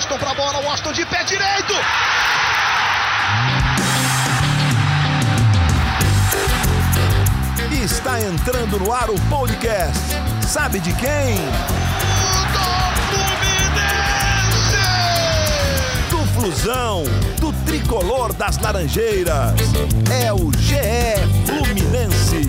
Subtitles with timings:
[0.00, 1.74] Washington pra bola, Washington de pé direito.
[7.84, 10.00] Está entrando no ar o podcast.
[10.40, 11.36] Sabe de quem?
[16.08, 17.04] Do Do Flusão,
[17.38, 19.52] do tricolor das Laranjeiras.
[20.10, 20.80] É o GE
[21.44, 22.48] Fluminense.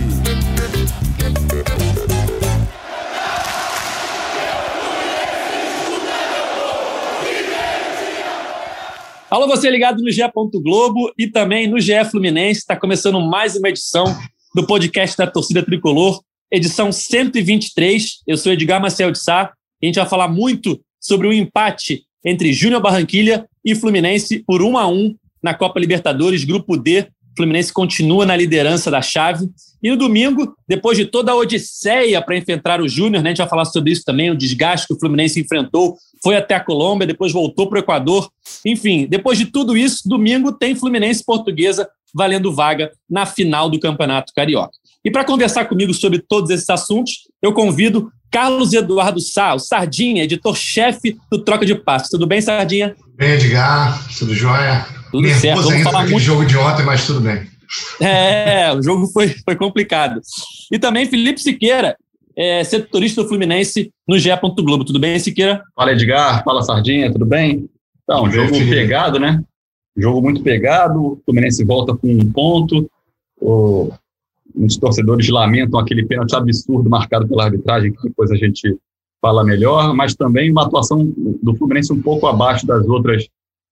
[9.32, 10.21] Alô, você ligado no GE.
[10.62, 12.60] Globo e também no GE Fluminense.
[12.60, 14.04] Está começando mais uma edição
[14.54, 16.21] do podcast da Torcida Tricolor,
[16.52, 18.24] edição 123.
[18.28, 19.44] Eu sou Edgar Marcel de Sá
[19.82, 24.78] a gente vai falar muito sobre o empate entre Júnior Barranquilha e Fluminense por 1
[24.78, 27.07] a 1 na Copa Libertadores, Grupo D.
[27.38, 29.50] Fluminense continua na liderança da chave.
[29.82, 33.40] E no domingo, depois de toda a odisseia para enfrentar o Júnior, né, a gente
[33.40, 37.08] vai falar sobre isso também, o desgaste que o Fluminense enfrentou, foi até a Colômbia,
[37.08, 38.30] depois voltou para o Equador.
[38.66, 44.34] Enfim, depois de tudo isso, domingo tem Fluminense Portuguesa valendo vaga na final do Campeonato
[44.36, 44.73] Carioca.
[45.04, 50.23] E para conversar comigo sobre todos esses assuntos, eu convido Carlos Eduardo Sá, o Sardinha,
[50.23, 52.10] editor-chefe do Troca de Passos.
[52.10, 52.95] Tudo bem, Sardinha?
[53.18, 54.86] Bem, Edgar, tudo jóia?
[55.12, 55.64] Tudo Nervoso certo.
[55.64, 56.20] Vamos falar muito.
[56.20, 57.51] jogo de ontem, mas tudo bem.
[58.02, 60.19] É, o jogo foi, foi complicado.
[60.72, 61.95] E também Felipe Siqueira,
[62.36, 64.30] é, setorista do Fluminense no GE.
[64.58, 64.83] Globo.
[64.83, 65.64] Tudo bem, Siqueira?
[65.75, 67.69] Fala Edgar, fala Sardinha, tudo bem?
[68.03, 68.72] Então, Tudo bem, jogo Felipe.
[68.75, 69.44] pegado, né?
[69.95, 72.89] Jogo muito pegado, o Fluminense volta com um ponto,
[73.39, 73.92] o,
[74.55, 78.77] os torcedores lamentam aquele pênalti absurdo marcado pela arbitragem, que depois a gente
[79.22, 81.05] fala melhor, mas também uma atuação
[81.42, 83.27] do Fluminense um pouco abaixo das outras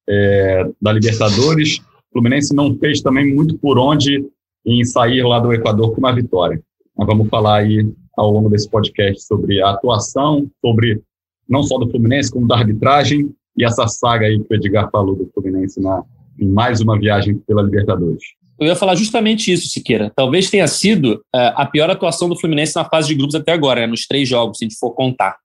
[0.07, 1.81] é, da Libertadores.
[2.09, 4.25] O Fluminense não fez também muito por onde
[4.65, 6.61] em sair lá do Equador com uma vitória.
[6.97, 11.01] Nós vamos falar aí ao longo desse podcast sobre a atuação, sobre
[11.47, 15.15] não só do Fluminense, como da arbitragem e essa saga aí que o Edgar falou
[15.15, 16.03] do Fluminense na,
[16.39, 18.23] em mais uma viagem pela Libertadores.
[18.59, 20.11] Eu ia falar justamente isso, Siqueira.
[20.15, 23.81] Talvez tenha sido é, a pior atuação do Fluminense na fase de grupos até agora,
[23.81, 25.37] né, nos três jogos, se a gente for contar.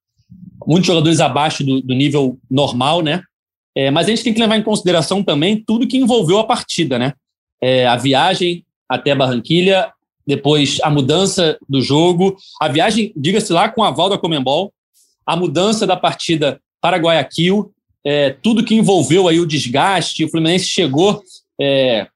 [0.66, 3.22] Muitos jogadores abaixo do, do nível normal, né?
[3.76, 6.98] É, mas a gente tem que levar em consideração também tudo que envolveu a partida,
[6.98, 7.12] né?
[7.60, 9.90] É, a viagem até Barranquilha,
[10.26, 14.72] depois a mudança do jogo, a viagem, diga-se lá, com a aval da Comembol,
[15.26, 17.72] a mudança da partida para Guayaquil,
[18.04, 21.22] é, tudo que envolveu aí o desgaste, o Fluminense chegou,
[21.60, 22.06] é,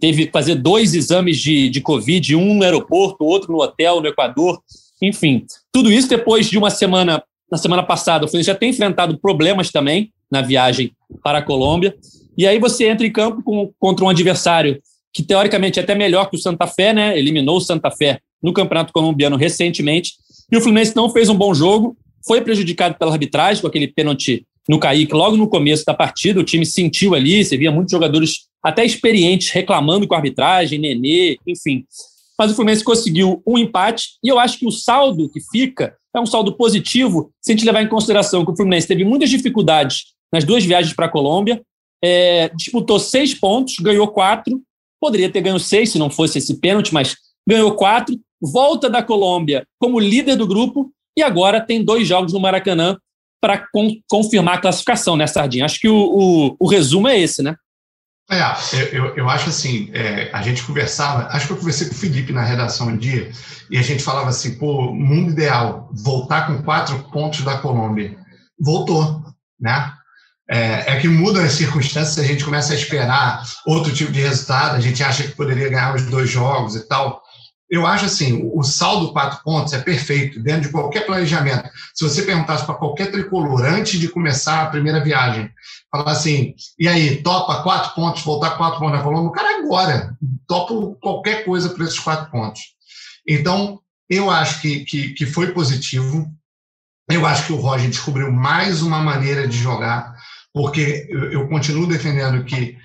[0.00, 4.08] teve que fazer dois exames de, de Covid, um no aeroporto, outro no hotel, no
[4.08, 4.60] Equador,
[5.00, 9.18] enfim, tudo isso depois de uma semana, na semana passada, o Fluminense já tem enfrentado
[9.18, 11.96] problemas também na viagem para a Colômbia,
[12.36, 14.80] e aí você entra em campo com, contra um adversário
[15.12, 17.18] que teoricamente é até melhor que o Santa Fé, né?
[17.18, 20.12] Eliminou o Santa Fé no Campeonato Colombiano recentemente.
[20.50, 24.46] E o Fluminense não fez um bom jogo, foi prejudicado pela arbitragem com aquele pênalti
[24.68, 26.38] no Kaique logo no começo da partida.
[26.38, 31.38] O time sentiu ali, você via muitos jogadores até experientes reclamando com a arbitragem, Nenê,
[31.44, 31.84] enfim.
[32.38, 36.20] Mas o Fluminense conseguiu um empate e eu acho que o saldo que fica é
[36.20, 40.16] um saldo positivo se a gente levar em consideração que o Fluminense teve muitas dificuldades
[40.32, 41.62] nas duas viagens para a Colômbia,
[42.02, 44.62] é, disputou seis pontos, ganhou quatro,
[45.00, 47.16] poderia ter ganho seis se não fosse esse pênalti, mas
[47.46, 52.40] ganhou quatro, volta da Colômbia como líder do grupo e agora tem dois jogos no
[52.40, 52.96] Maracanã
[53.40, 55.64] para con confirmar a classificação, né, Sardinha?
[55.64, 57.56] Acho que o, o, o resumo é esse, né?
[58.30, 58.42] É,
[58.92, 62.30] eu, eu, acho assim, é, a gente conversava, acho que eu conversei com o Felipe
[62.30, 63.32] na redação um dia,
[63.70, 68.18] e a gente falava assim, pô, mundo ideal, voltar com quatro pontos da Colômbia.
[68.60, 69.24] Voltou,
[69.58, 69.94] né?
[70.50, 74.76] É, é que mudam as circunstâncias, a gente começa a esperar outro tipo de resultado,
[74.76, 77.22] a gente acha que poderia ganhar os dois jogos e tal.
[77.70, 81.68] Eu acho assim, o saldo quatro pontos é perfeito, dentro de qualquer planejamento.
[81.94, 85.50] Se você perguntasse para qualquer tricolor antes de começar a primeira viagem,
[85.92, 89.28] falar assim, e aí, topa quatro pontos, voltar quatro pontos na Colômbia?
[89.28, 90.16] O cara agora
[90.46, 92.62] topa qualquer coisa por esses quatro pontos.
[93.28, 96.26] Então, eu acho que, que, que foi positivo.
[97.10, 100.14] Eu acho que o Roger descobriu mais uma maneira de jogar,
[100.58, 102.76] porque eu, eu continuo defendendo que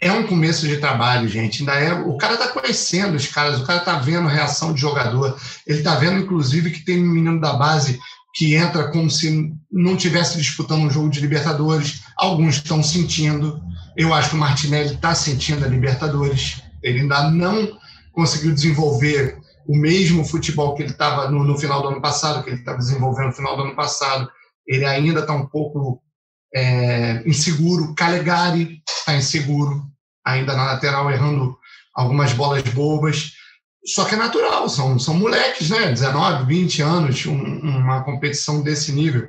[0.00, 1.60] é um começo de trabalho, gente.
[1.60, 5.38] Ainda é, o cara está conhecendo os caras, o cara está vendo reação de jogador.
[5.66, 8.00] Ele está vendo, inclusive, que tem um menino da base
[8.34, 12.00] que entra como se não tivesse disputando um jogo de Libertadores.
[12.16, 13.60] Alguns estão sentindo.
[13.94, 16.62] Eu acho que o Martinelli está sentindo a Libertadores.
[16.82, 17.78] Ele ainda não
[18.12, 19.36] conseguiu desenvolver
[19.68, 22.78] o mesmo futebol que ele estava no, no, final do ano passado, que ele estava
[22.78, 24.30] desenvolvendo no final do ano passado.
[24.66, 26.00] Ele ainda está um pouco
[26.54, 27.94] é, inseguro.
[27.94, 29.82] Calegari está inseguro,
[30.24, 31.56] ainda na lateral, errando
[31.94, 33.32] algumas bolas bobas.
[33.84, 35.88] Só que é natural, são, são moleques, né?
[35.88, 39.28] 19, 20 anos, um, uma competição desse nível.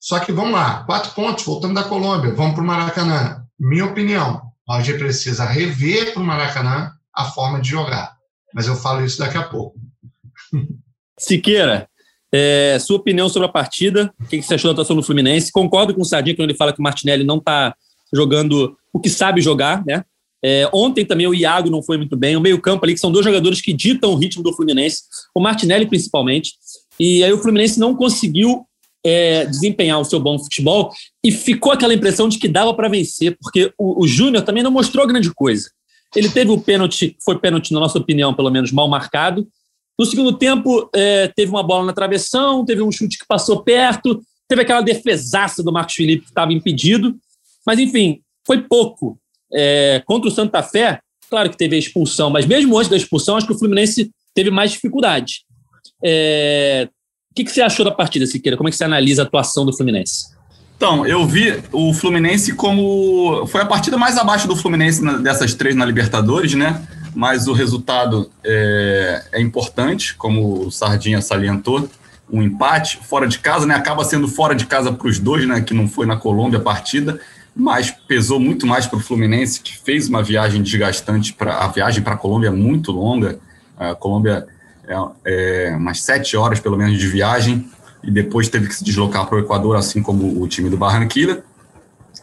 [0.00, 3.44] Só que vamos lá, quatro pontos, voltando da Colômbia, vamos para o Maracanã.
[3.58, 8.16] Minha opinião, o Roger precisa rever para o Maracanã a forma de jogar.
[8.52, 9.78] Mas eu falo isso daqui a pouco.
[11.16, 11.88] Siqueira,
[12.32, 15.52] é, sua opinião sobre a partida, o que você achou da atuação do Fluminense?
[15.52, 17.74] Concordo com o Sardinha quando ele fala que o Martinelli não está
[18.12, 20.04] jogando o que sabe jogar, né?
[20.44, 23.24] É, ontem também o Iago não foi muito bem, o meio-campo ali, que são dois
[23.24, 25.02] jogadores que ditam o ritmo do Fluminense,
[25.34, 26.54] o Martinelli principalmente.
[26.98, 28.66] E aí o Fluminense não conseguiu
[29.04, 30.90] é, desempenhar o seu bom futebol
[31.24, 34.70] e ficou aquela impressão de que dava para vencer, porque o, o Júnior também não
[34.70, 35.70] mostrou grande coisa.
[36.14, 39.46] Ele teve o pênalti, foi pênalti, na nossa opinião, pelo menos mal marcado.
[40.02, 44.20] No segundo tempo, é, teve uma bola na travessão, teve um chute que passou perto,
[44.48, 47.14] teve aquela defesaça do Marcos Felipe que estava impedido.
[47.64, 49.16] Mas, enfim, foi pouco.
[49.54, 50.98] É, contra o Santa Fé,
[51.30, 54.50] claro que teve a expulsão, mas mesmo antes da expulsão, acho que o Fluminense teve
[54.50, 55.44] mais dificuldade.
[56.02, 56.88] É,
[57.30, 58.56] o que, que, você achou da partida, Siqueira?
[58.56, 60.32] Como é que você analisa a atuação do Fluminense?
[60.76, 63.46] Então, eu vi o Fluminense como.
[63.46, 66.84] Foi a partida mais abaixo do Fluminense dessas três na Libertadores, né?
[67.14, 71.88] Mas o resultado é, é importante, como o Sardinha salientou.
[72.30, 73.74] Um empate fora de casa, né?
[73.74, 75.60] Acaba sendo fora de casa para os dois, né?
[75.60, 77.20] Que não foi na Colômbia a partida
[77.54, 81.34] mas pesou muito mais para o Fluminense, que fez uma viagem desgastante.
[81.34, 83.38] Pra, a viagem para a Colômbia é muito longa.
[83.76, 84.46] A Colômbia
[84.86, 84.94] é,
[85.24, 87.68] é, umas sete horas, pelo menos, de viagem,
[88.02, 91.44] e depois teve que se deslocar para o Equador, assim como o time do Barranquilla.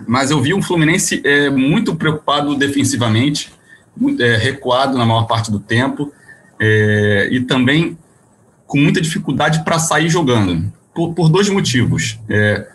[0.08, 3.52] Mas eu vi um Fluminense é, muito preocupado defensivamente,
[4.20, 6.12] é, recuado na maior parte do tempo,
[6.60, 7.98] é, e também
[8.66, 12.20] com muita dificuldade para sair jogando, por, por dois motivos.
[12.30, 12.68] É,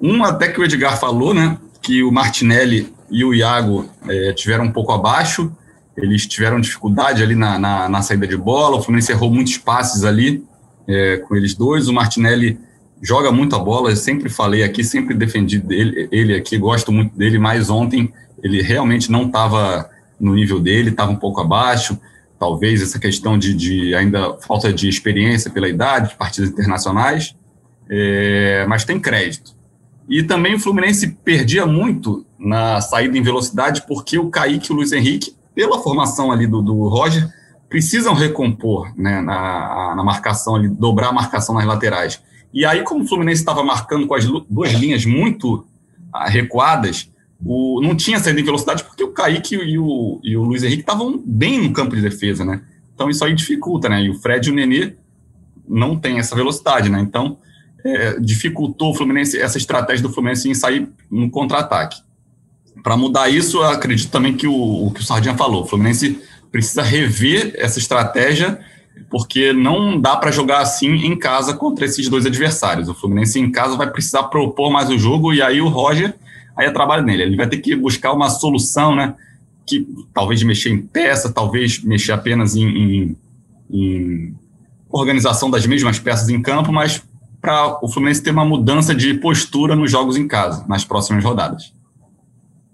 [0.00, 1.56] um, até que o Edgar falou, né?
[1.80, 5.50] que o Martinelli e o Iago é, tiveram um pouco abaixo,
[5.96, 10.04] eles tiveram dificuldade ali na, na, na, saída de bola, o Fluminense errou muitos passes
[10.04, 10.44] ali
[10.86, 12.58] é, com eles dois, o Martinelli
[13.00, 17.16] joga muito a bola, eu sempre falei aqui, sempre defendi dele, ele aqui, gosto muito
[17.16, 18.12] dele, mas ontem
[18.42, 19.88] ele realmente não estava
[20.18, 21.98] no nível dele, estava um pouco abaixo,
[22.38, 27.36] talvez essa questão de, de, ainda falta de experiência pela idade, de partidas internacionais,
[27.90, 29.56] é, mas tem crédito.
[30.08, 34.76] E também o Fluminense perdia muito na saída em velocidade, porque o Kaique e o
[34.76, 37.28] Luiz Henrique, pela formação ali do, do Roger,
[37.68, 42.22] precisam recompor né, na, na marcação ali, dobrar a marcação nas laterais.
[42.52, 45.66] E aí, como o Fluminense estava marcando com as duas linhas muito
[46.12, 47.10] ah, recuadas,
[47.44, 50.82] o, não tinha saída em velocidade porque o Kaique e o, e o Luiz Henrique
[50.82, 52.62] estavam bem no campo de defesa, né?
[52.94, 54.02] Então isso aí dificulta, né?
[54.02, 54.94] E o Fred e o Nenê
[55.68, 57.00] não têm essa velocidade, né?
[57.00, 57.38] Então
[57.84, 62.02] é, dificultou o Fluminense, essa estratégia do Fluminense em sair no contra-ataque.
[62.82, 66.20] Para mudar isso, eu acredito também que o, o que o Sardinha falou, o Fluminense
[66.50, 68.58] precisa rever essa estratégia,
[69.10, 72.88] porque não dá para jogar assim em casa contra esses dois adversários.
[72.88, 76.14] O Fluminense em casa vai precisar propor mais o jogo e aí o Roger,
[76.58, 77.22] aí é trabalho nele.
[77.22, 79.14] Ele vai ter que buscar uma solução, né?
[79.64, 83.16] Que talvez mexer em peça, talvez mexer apenas em, em,
[83.70, 84.34] em
[84.90, 87.02] organização das mesmas peças em campo, mas
[87.40, 91.72] para o Fluminense ter uma mudança de postura nos jogos em casa, nas próximas rodadas.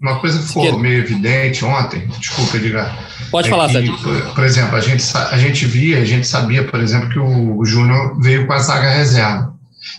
[0.01, 0.77] Uma coisa que ficou que...
[0.77, 2.97] meio evidente ontem, desculpa, Edgar.
[3.31, 3.95] Pode é falar, Sérgio.
[4.33, 7.65] Por exemplo, a gente, a gente via, a gente sabia, por exemplo, que o, o
[7.65, 9.54] Júnior veio com a zaga reserva.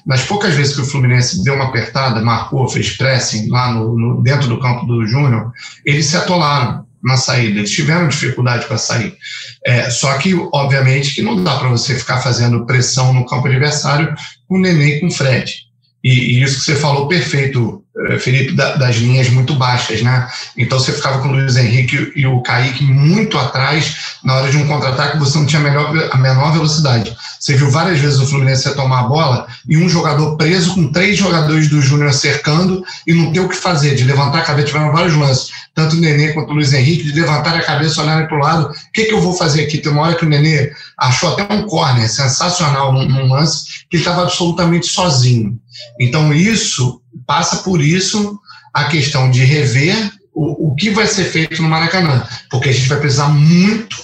[0.06, 4.23] Nas poucas vezes que o Fluminense deu uma apertada, marcou, fez pressing lá no, no
[4.23, 5.53] dentro do campo do Júnior,
[5.85, 9.16] eles se atolaram na saída, eles tiveram dificuldade para sair.
[9.64, 14.14] É, só que, obviamente, que não dá para você ficar fazendo pressão no campo adversário
[14.49, 15.66] com o Nenê e com o Fred.
[16.02, 17.85] E, e isso que você falou perfeito,
[18.18, 20.28] Felipe, da, das linhas muito baixas, né?
[20.56, 24.56] Então você ficava com o Luiz Henrique e o Kaique muito atrás, na hora de
[24.56, 27.16] um contra-ataque você não tinha a, melhor, a menor velocidade.
[27.38, 31.16] Você viu várias vezes o Fluminense tomar a bola e um jogador preso com três
[31.16, 34.68] jogadores do Júnior cercando e não ter o que fazer, de levantar a cabeça.
[34.68, 38.26] Tiveram vários lances, tanto o Nenê quanto o Luiz Henrique, de levantar a cabeça, olharem
[38.26, 38.70] para o lado.
[38.70, 39.78] O que, que eu vou fazer aqui?
[39.78, 43.96] Tem uma hora que o Nenê achou até um corner sensacional num, num lance que
[43.96, 45.58] estava absolutamente sozinho.
[46.00, 48.38] Então, isso passa por isso
[48.73, 52.88] a questão de rever o, o que vai ser feito no Maracanã, porque a gente
[52.88, 53.96] vai precisar muito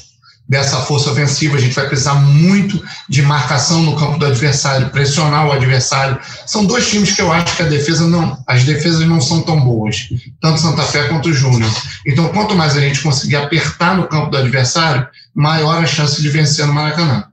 [0.48, 5.46] dessa força ofensiva, a gente vai precisar muito de marcação no campo do adversário, pressionar
[5.46, 6.18] o adversário.
[6.46, 9.60] São dois times que eu acho que a defesa não, as defesas não são tão
[9.60, 10.08] boas,
[10.40, 11.70] tanto Santa Fé quanto o Júnior.
[12.06, 16.28] Então, quanto mais a gente conseguir apertar no campo do adversário, maior a chance de
[16.28, 17.24] vencer no Maracanã.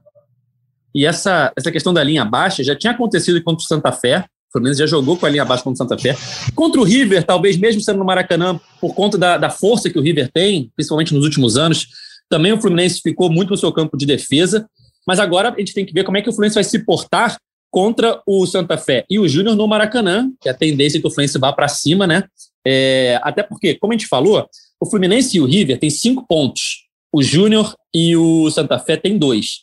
[0.94, 4.24] E essa, essa questão da linha baixa já tinha acontecido contra o Santa Fé.
[4.50, 6.16] O Fluminense já jogou com a linha baixa contra o Santa Fé.
[6.56, 10.02] Contra o River, talvez mesmo sendo no Maracanã, por conta da, da força que o
[10.02, 11.86] River tem, principalmente nos últimos anos,
[12.28, 14.66] também o Fluminense ficou muito no seu campo de defesa.
[15.06, 17.38] Mas agora a gente tem que ver como é que o Fluminense vai se portar
[17.70, 21.06] contra o Santa Fé e o Júnior no Maracanã, que é a tendência é que
[21.06, 22.24] o Fluminense vá para cima, né?
[22.66, 24.46] É, até porque, como a gente falou,
[24.80, 26.88] o Fluminense e o River têm cinco pontos.
[27.12, 29.60] O Júnior e o Santa Fé têm dois.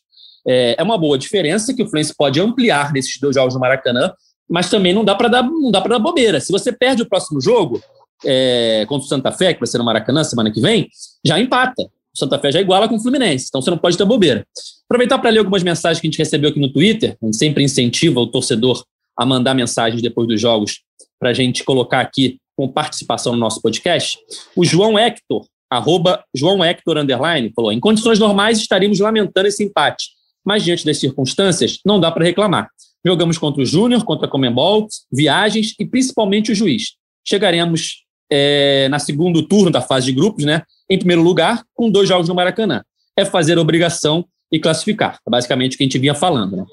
[0.48, 4.14] É, é uma boa diferença que o Fluminense pode ampliar nesses dois jogos no Maracanã,
[4.50, 6.40] mas também não dá para dar, não dá dar bobeira.
[6.40, 7.82] Se você perde o próximo jogo
[8.26, 10.88] é, contra o Santa Fé, que vai ser no Maracanã semana que vem,
[11.26, 11.84] já empata.
[11.84, 14.46] O Santa Fé já iguala com o Fluminense, então você não pode ter bobeira.
[14.86, 17.18] Aproveitar para ler algumas mensagens que a gente recebeu aqui no Twitter.
[17.22, 18.84] A gente sempre incentiva o torcedor
[19.18, 20.82] a mandar mensagens depois dos jogos
[21.20, 24.18] para a gente colocar aqui com participação no nosso podcast.
[24.56, 30.10] O João Hector, arroba João Hector underline, falou: em condições normais estaríamos lamentando esse empate,
[30.46, 32.70] mas diante das circunstâncias, não dá para reclamar.
[33.08, 36.96] Jogamos contra o Júnior, contra a Comembol, viagens e principalmente o juiz.
[37.26, 40.64] Chegaremos é, na segundo turno da fase de grupos, né?
[40.90, 42.84] Em primeiro lugar, com dois jogos no Maracanã.
[43.16, 45.20] É fazer obrigação e classificar.
[45.26, 46.58] É basicamente o que a gente vinha falando.
[46.58, 46.66] Né?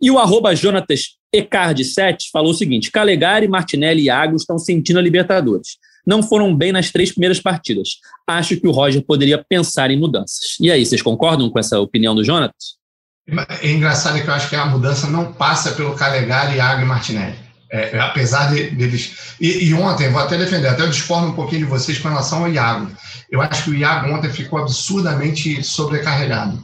[0.00, 5.02] E o arroba Jonatas Ecard7 falou o seguinte: Calegari, Martinelli e Iago estão sentindo a
[5.02, 5.76] Libertadores.
[6.06, 7.98] Não foram bem nas três primeiras partidas.
[8.26, 10.56] Acho que o Roger poderia pensar em mudanças.
[10.58, 12.80] E aí, vocês concordam com essa opinião do Jonatas?
[13.28, 17.36] É engraçado que eu acho que a mudança não passa pelo Calegari, Iago e Martinelli.
[17.70, 19.34] É, é, apesar de, deles.
[19.40, 22.40] E, e, ontem, vou até defender, até eu discordo um pouquinho de vocês com relação
[22.40, 22.90] ao Iago.
[23.30, 26.62] Eu acho que o Iago ontem ficou absurdamente sobrecarregado.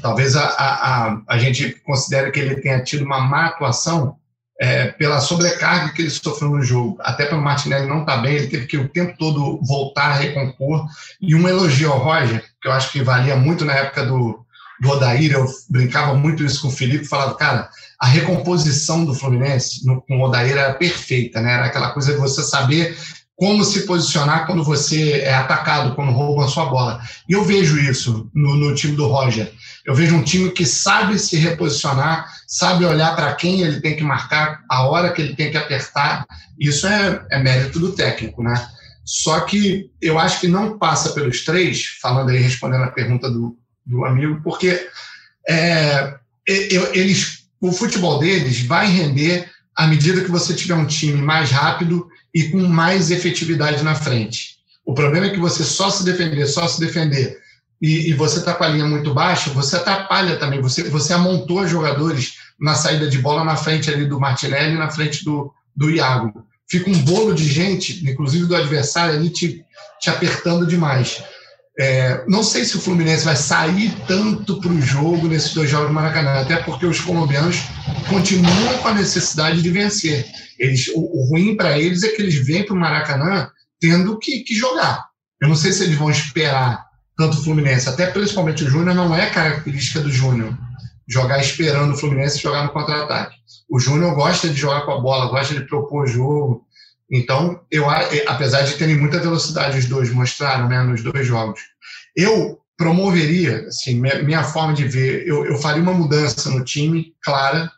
[0.00, 4.16] Talvez a, a, a, gente considere que ele tenha tido uma má atuação
[4.58, 6.96] é, pela sobrecarga que ele sofreu no jogo.
[7.00, 10.14] Até pelo Martinelli não estar tá bem, ele teve que o tempo todo voltar a
[10.14, 10.86] recompor.
[11.20, 14.42] E um elogio ao Roger, que eu acho que valia muito na época do,
[14.80, 17.68] do Odair, eu brincava muito isso com o Felipe, falava, cara,
[18.00, 21.52] a recomposição do Fluminense no, com o Odair era perfeita, né?
[21.52, 22.96] Era aquela coisa de você saber
[23.36, 27.00] como se posicionar quando você é atacado, quando roubam a sua bola.
[27.26, 29.50] E eu vejo isso no, no time do Roger.
[29.86, 34.02] Eu vejo um time que sabe se reposicionar, sabe olhar para quem ele tem que
[34.02, 36.26] marcar, a hora que ele tem que apertar.
[36.58, 38.54] Isso é, é mérito do técnico, né?
[39.06, 43.56] Só que eu acho que não passa pelos três, falando aí, respondendo a pergunta do,
[43.90, 44.88] do amigo, porque
[45.48, 46.14] é,
[46.46, 52.08] eles, o futebol deles vai render à medida que você tiver um time mais rápido
[52.34, 54.60] e com mais efetividade na frente.
[54.84, 57.38] O problema é que você só se defender, só se defender
[57.80, 60.60] e, e você está com a linha muito baixa, você atrapalha também.
[60.60, 65.24] Você, você amontoa jogadores na saída de bola na frente ali do Martinelli, na frente
[65.24, 66.44] do, do Iago.
[66.68, 69.64] Fica um bolo de gente, inclusive do adversário, ali te,
[69.98, 71.22] te apertando demais.
[71.78, 75.88] É, não sei se o Fluminense vai sair tanto para o jogo nesses dois jogos
[75.88, 77.56] do Maracanã, até porque os colombianos
[78.08, 80.26] continuam com a necessidade de vencer.
[80.58, 83.48] Eles, o, o ruim para eles é que eles vêm para o Maracanã
[83.80, 85.06] tendo que, que jogar.
[85.40, 86.84] Eu não sei se eles vão esperar
[87.16, 90.56] tanto o Fluminense, até principalmente o Júnior, não é característica do Júnior
[91.10, 93.36] jogar esperando o Fluminense jogar no contra-ataque.
[93.68, 96.64] O Júnior gosta de jogar com a bola, gosta de propor jogo.
[97.10, 97.86] Então, eu,
[98.28, 101.60] apesar de terem muita velocidade, os dois mostraram né, nos dois jogos.
[102.16, 107.70] Eu promoveria, assim, minha, forma de ver, eu, eu faria uma mudança no time, clara,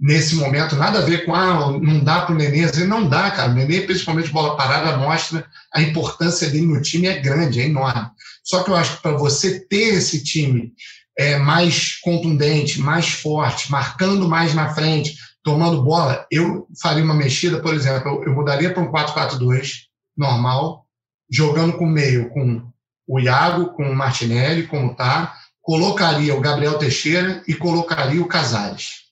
[0.00, 3.50] nesse momento, nada a ver com, ah, não dá para o Nenê, não dá, cara.
[3.50, 5.44] O Nenê, principalmente bola parada, mostra
[5.74, 8.08] a importância dele no time é grande, é enorme.
[8.44, 10.72] Só que eu acho que para você ter esse time
[11.18, 15.16] é, mais contundente, mais forte, marcando mais na frente,
[15.48, 20.84] tomando bola, eu faria uma mexida, por exemplo, eu, mudaria para um 4-4-2 normal,
[21.30, 22.62] jogando com meio com
[23.06, 29.04] o Iago, com o Martinelli, como tá, colocaria o Gabriel Teixeira e colocaria o Casares,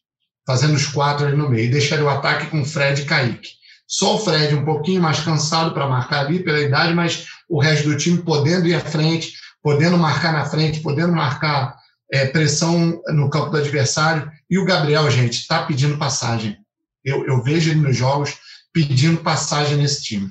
[0.46, 3.48] fazendo os quatro ali no meio, e deixaria o ataque com Fred e Kaique.
[3.88, 7.88] Só o Fred um pouquinho mais cansado para marcar ali pela idade, mas o resto
[7.88, 11.74] do time podendo ir à frente, podendo marcar na frente, podendo marcar
[12.12, 14.30] é, pressão no campo do adversário.
[14.48, 16.56] E o Gabriel, gente, está pedindo passagem.
[17.04, 18.34] Eu, eu vejo ele nos jogos
[18.72, 20.28] pedindo passagem nesse time.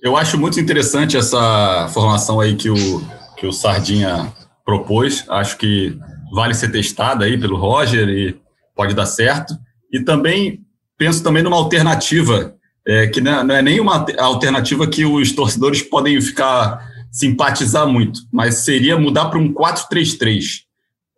[0.00, 3.00] Eu acho muito interessante essa formação aí que o,
[3.36, 4.32] que o Sardinha
[4.64, 5.24] propôs.
[5.28, 5.96] Acho que
[6.32, 8.40] vale ser testada aí pelo Roger e
[8.74, 9.54] pode dar certo.
[9.92, 10.60] E também
[10.96, 12.54] penso também numa alternativa
[12.86, 18.64] é, que não é nem uma alternativa que os torcedores podem ficar simpatizar muito, mas
[18.64, 20.62] seria mudar para um 4-3-3.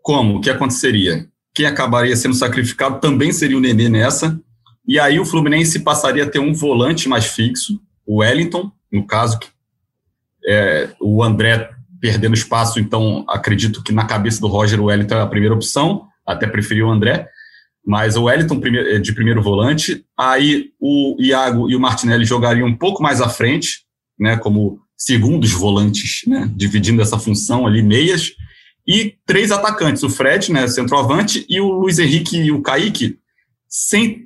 [0.03, 0.37] Como?
[0.37, 1.29] O que aconteceria?
[1.54, 4.40] Quem acabaria sendo sacrificado também seria o Nenê nessa,
[4.87, 9.38] e aí o Fluminense passaria a ter um volante mais fixo, o Wellington, no caso,
[10.46, 11.70] é, o André
[12.00, 16.06] perdendo espaço, então acredito que na cabeça do Roger o Wellington é a primeira opção,
[16.26, 17.28] até preferiu o André,
[17.87, 22.76] mas o Wellington eh, de primeiro volante, aí o Iago e o Martinelli jogariam um
[22.76, 23.84] pouco mais à frente,
[24.18, 28.32] né, como segundos volantes, né, dividindo essa função ali, meias,
[28.87, 33.19] e três atacantes, o Fred, né, centroavante, e o Luiz Henrique e o Kaique
[33.69, 34.25] sem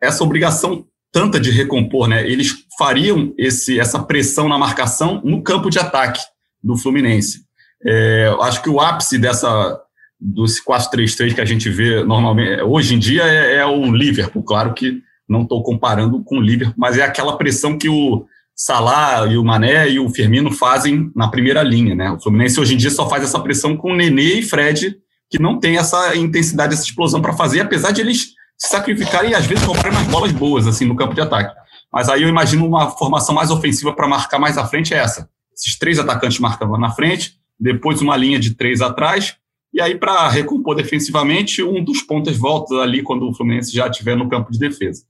[0.00, 2.28] essa obrigação tanta de recompor, né?
[2.28, 6.20] Eles fariam esse, essa pressão na marcação no campo de ataque
[6.62, 7.40] do Fluminense.
[7.84, 9.80] É, acho que o ápice dessa
[10.20, 14.72] dos 4-3-3 que a gente vê normalmente hoje em dia é, é o Liverpool, claro
[14.72, 18.26] que não estou comparando com o Liverpool, mas é aquela pressão que o
[18.56, 22.10] Salah e o Mané e o Firmino fazem na primeira linha, né?
[22.10, 24.96] O Fluminense hoje em dia só faz essa pressão com o Nenê e Fred,
[25.28, 29.34] que não tem essa intensidade, essa explosão para fazer, apesar de eles se sacrificarem e
[29.34, 31.54] às vezes comprarem umas bolas boas assim no campo de ataque.
[31.92, 35.28] Mas aí eu imagino uma formação mais ofensiva para marcar mais à frente é essa.
[35.54, 39.36] Esses três atacantes marcavam na frente, depois uma linha de três atrás,
[39.72, 44.16] e aí para recompor defensivamente, um dos pontos volta ali quando o Fluminense já estiver
[44.16, 45.04] no campo de defesa.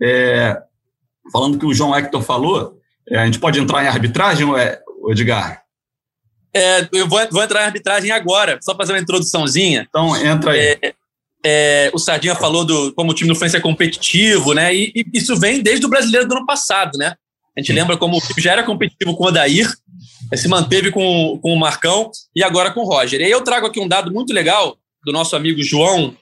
[0.00, 0.56] É,
[1.32, 2.75] falando que o João Hector falou,
[3.08, 5.62] é, a gente pode entrar em arbitragem, é, Edgar?
[6.54, 9.86] É, eu vou, vou, entrar em arbitragem agora, só fazer uma introduçãozinha.
[9.88, 10.60] Então, entra aí.
[10.82, 10.94] É,
[11.44, 14.74] é, o Sardinha falou do como o time do Fluminense é competitivo, né?
[14.74, 17.14] E, e, isso vem desde o brasileiro do ano passado, né?
[17.56, 19.70] A gente lembra como o time já era competitivo com o Adair,
[20.34, 23.20] se manteve com, com o Marcão e agora com o Roger.
[23.20, 26.16] E aí eu trago aqui um dado muito legal do nosso amigo João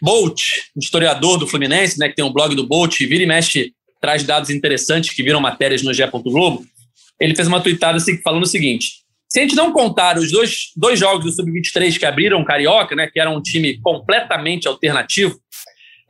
[0.00, 0.40] Bolt,
[0.76, 2.08] historiador do Fluminense, né?
[2.08, 3.72] Que tem um blog do Bolt, vira e mexe,
[4.02, 6.02] traz dados interessantes que viram matérias no GE.
[6.24, 6.64] Globo.
[7.20, 8.96] Ele fez uma tweetada assim, falando o seguinte:
[9.28, 12.96] se a gente não contar os dois, dois jogos do Sub-23 que abriram o Carioca,
[12.96, 15.38] né, que era um time completamente alternativo,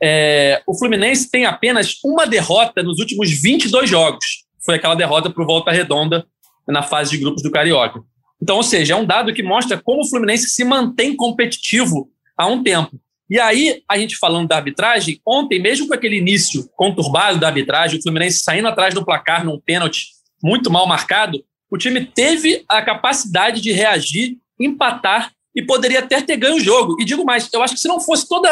[0.01, 4.25] é, o Fluminense tem apenas uma derrota nos últimos 22 jogos.
[4.65, 6.25] Foi aquela derrota para o Volta Redonda
[6.67, 8.01] na fase de grupos do Carioca.
[8.41, 12.47] Então, ou seja, é um dado que mostra como o Fluminense se mantém competitivo há
[12.47, 12.99] um tempo.
[13.29, 17.99] E aí, a gente falando da arbitragem, ontem, mesmo com aquele início conturbado da arbitragem,
[17.99, 20.07] o Fluminense saindo atrás do placar num pênalti
[20.43, 26.37] muito mal marcado, o time teve a capacidade de reagir, empatar e poderia até ter
[26.37, 26.95] ganho o jogo.
[26.99, 28.47] E digo mais, eu acho que se não fosse todo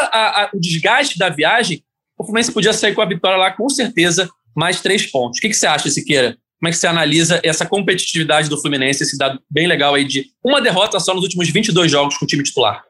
[0.54, 1.84] o desgaste da viagem,
[2.18, 5.38] o Fluminense podia sair com a vitória lá com certeza, mais três pontos.
[5.38, 6.36] O que, que você acha, Siqueira?
[6.58, 10.26] Como é que você analisa essa competitividade do Fluminense, esse dado bem legal aí de
[10.44, 12.84] uma derrota só nos últimos 22 jogos com o time titular?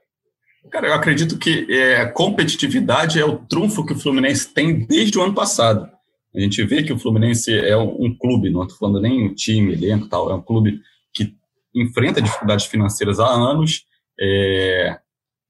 [0.70, 5.22] Cara, eu acredito que é, competitividade é o trunfo que o Fluminense tem desde o
[5.22, 5.88] ano passado.
[6.34, 9.34] A gente vê que o Fluminense é um, um clube, não estou falando nem um
[9.34, 10.80] time, elenco tal, é um clube
[11.12, 11.34] que
[11.74, 13.84] enfrenta dificuldades financeiras há anos
[14.18, 14.98] é,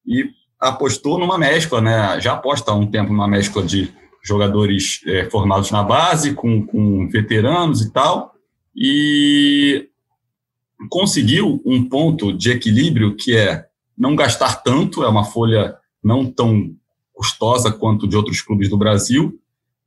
[0.06, 2.20] e apostou numa mescla, né?
[2.20, 3.92] Já aposta há um tempo numa mescla de
[4.24, 8.34] jogadores é, formados na base, com, com veteranos e tal,
[8.74, 9.88] e
[10.88, 13.66] conseguiu um ponto de equilíbrio que é
[14.02, 16.74] não gastar tanto, é uma folha não tão
[17.12, 19.38] custosa quanto de outros clubes do Brasil,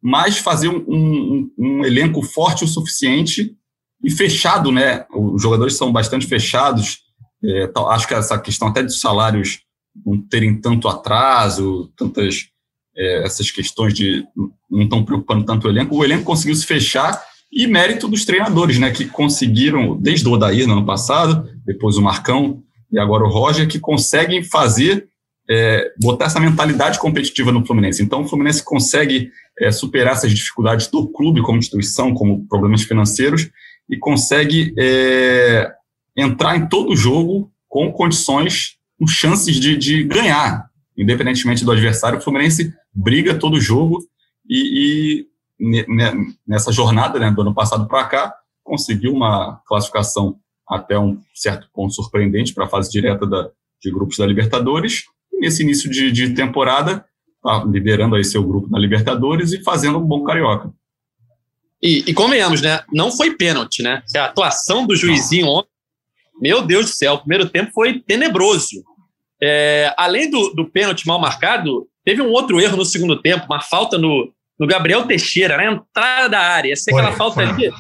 [0.01, 3.53] mas fazer um, um, um, elenco forte o suficiente
[4.01, 5.05] e fechado, né?
[5.13, 6.99] Os jogadores são bastante fechados.
[7.43, 9.59] É, acho que essa questão até de salários
[10.05, 12.47] não terem tanto atraso, tantas
[12.95, 14.25] é, essas questões de
[14.71, 15.93] não estão preocupando tanto o elenco.
[15.93, 18.91] O elenco conseguiu se fechar e mérito dos treinadores, né?
[18.91, 22.63] Que conseguiram, desde o Odair no ano passado, depois o Marcão
[22.95, 25.09] e agora o Roger, que conseguem fazer
[25.49, 28.01] é, botar essa mentalidade competitiva no Fluminense.
[28.01, 33.49] Então, o Fluminense consegue é, superar essas dificuldades do clube como instituição, como problemas financeiros,
[33.89, 35.69] e consegue é,
[36.15, 42.19] entrar em todo jogo com condições, com chances de, de, ganhar, independentemente do adversário.
[42.19, 43.99] O Fluminense briga todo jogo
[44.49, 45.25] e,
[45.59, 51.67] e nessa jornada né, do ano passado para cá conseguiu uma classificação até um certo
[51.73, 53.49] ponto surpreendente para a fase direta da,
[53.81, 55.03] de grupos da Libertadores.
[55.31, 57.05] E nesse início de, de temporada
[57.43, 60.73] tá liderando aí seu grupo na Libertadores e fazendo um bom carioca.
[61.81, 62.81] E, e convenhamos, né?
[62.91, 64.01] Não foi pênalti, né?
[64.15, 65.69] A atuação do juizinho ontem,
[66.41, 68.83] meu Deus do céu, o primeiro tempo foi tenebroso.
[69.41, 73.61] É, além do, do pênalti mal marcado, teve um outro erro no segundo tempo, uma
[73.61, 76.73] falta no, no Gabriel Teixeira, na entrada da área.
[76.73, 77.45] Essa é aquela falta foi.
[77.45, 77.73] ali,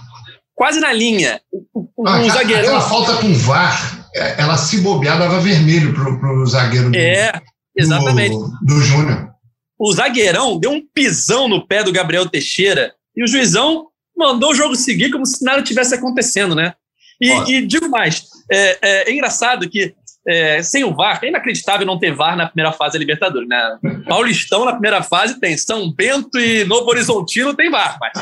[0.55, 1.39] quase na linha.
[1.73, 2.63] O, o, ah, zagueirão.
[2.63, 7.39] Aquela falta com VAR, é, ela se bobear, dava vermelho pro, pro zagueiro do, é,
[7.77, 8.35] exatamente.
[8.35, 9.35] do, do Júnior
[9.77, 13.87] o zagueirão deu um pisão no pé do Gabriel Teixeira e o juizão
[14.17, 16.73] mandou o jogo seguir como se nada tivesse acontecendo, né?
[17.21, 19.93] E, e digo mais, é, é, é engraçado que
[20.27, 23.77] é, sem o VAR, é inacreditável não ter VAR na primeira fase da Libertadores, né?
[24.07, 28.13] Paulistão na primeira fase tem, São Bento e Novo Horizontino tem VAR, mas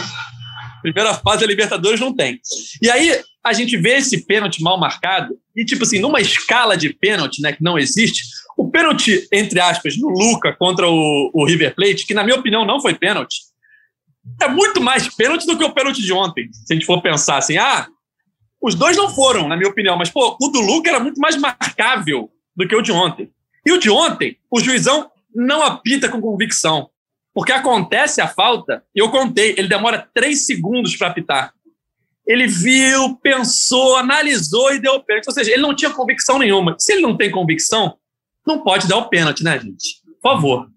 [0.84, 2.40] primeira fase da Libertadores não tem.
[2.82, 6.94] E aí a gente vê esse pênalti mal marcado e, tipo assim, numa escala de
[6.94, 8.24] pênalti, né, que não existe,
[8.58, 12.66] o pênalti, entre aspas, no Luca contra o, o River Plate, que na minha opinião
[12.66, 13.38] não foi pênalti,
[14.42, 16.50] é muito mais pênalti do que o pênalti de ontem.
[16.52, 17.88] Se a gente for pensar assim, ah,
[18.62, 21.36] os dois não foram, na minha opinião, mas pô, o do Luca era muito mais
[21.36, 23.30] marcável do que o de ontem.
[23.66, 26.90] E o de ontem, o juizão não apita com convicção.
[27.34, 31.54] Porque acontece a falta, eu contei, ele demora três segundos para apitar.
[32.26, 35.28] Ele viu, pensou, analisou e deu o pênalti.
[35.28, 36.76] Ou seja, ele não tinha convicção nenhuma.
[36.80, 37.98] Se ele não tem convicção,
[38.46, 40.02] não pode dar o pênalti, né, gente?
[40.22, 40.68] Por favor.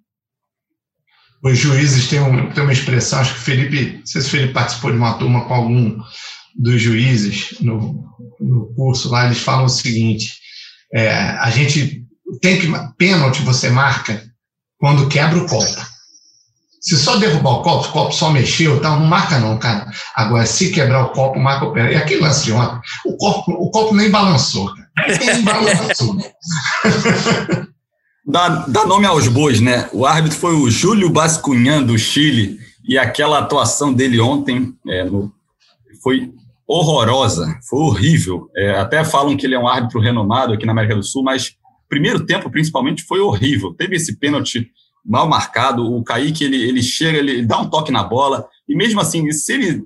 [1.45, 4.31] Os juízes têm, um, têm uma expressão, acho que o Felipe, não sei se o
[4.31, 6.01] Felipe participou de uma turma com algum
[6.57, 8.05] dos juízes no,
[8.41, 10.41] no curso lá, eles falam o seguinte:
[10.93, 12.05] é, a gente
[12.41, 12.67] tem que.
[12.97, 14.25] Pênalti você marca
[14.79, 15.96] quando quebra o copo.
[16.87, 19.91] Se só derrubar o copo, o copo só mexeu, então não marca não, cara.
[20.15, 21.95] Agora, se quebrar o copo, marca o pênalti.
[21.95, 24.87] E aquele lance de ontem, o copo, o copo nem balançou, cara.
[25.19, 26.17] Nem balançou.
[28.25, 29.89] dá, dá nome aos bois, né?
[29.93, 32.57] O árbitro foi o Júlio Bascunhan, do Chile,
[32.89, 35.33] e aquela atuação dele ontem é, no,
[36.05, 36.31] foi
[36.69, 38.49] horrorosa, foi horrível.
[38.57, 41.57] É, até falam que ele é um árbitro renomado aqui na América do Sul, mas
[41.89, 43.75] primeiro tempo, principalmente, foi horrível.
[43.75, 44.71] Teve esse pênalti
[45.07, 49.01] mal marcado, o Kaique, ele, ele chega, ele dá um toque na bola, e mesmo
[49.01, 49.85] assim, se ele...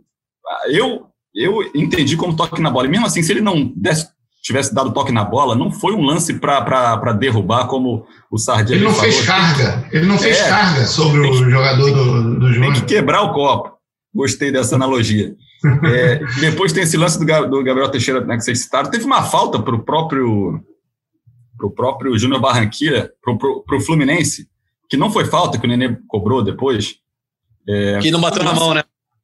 [0.68, 4.08] Eu, eu entendi como toque na bola, e mesmo assim, se ele não desse,
[4.42, 8.84] tivesse dado toque na bola, não foi um lance para derrubar, como o Sardinha Ele
[8.84, 9.12] não falou.
[9.12, 12.72] fez carga, ele não fez é, carga sobre o que, jogador do, do Júnior.
[12.72, 13.72] Tem que quebrar o copo.
[14.14, 15.34] Gostei dessa analogia.
[15.84, 18.90] É, depois tem esse lance do, do Gabriel Teixeira né, que vocês citaram.
[18.90, 20.60] Teve uma falta para o próprio,
[21.56, 24.48] pro próprio Júnior Barranquilla, para o Fluminense,
[24.90, 26.96] que não foi falta, que o Nenê cobrou depois.
[27.66, 28.82] É, que não bateu na mão, né?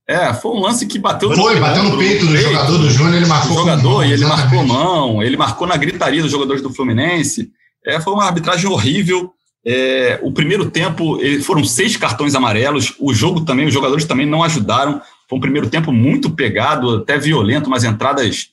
[0.09, 2.89] É, foi um lance que bateu foi, no bateu no peito do, peito, jogador do
[2.89, 4.55] Júnior, ele marcou jogador, mão, e ele exatamente.
[4.55, 7.51] marcou mão, ele marcou na gritaria dos jogadores do Fluminense.
[7.85, 9.33] É, foi uma arbitragem horrível.
[9.65, 12.95] É, o primeiro tempo foram seis cartões amarelos.
[13.01, 15.03] O jogo também, os jogadores também não ajudaram.
[15.29, 18.51] Foi um primeiro tempo muito pegado, até violento, umas entradas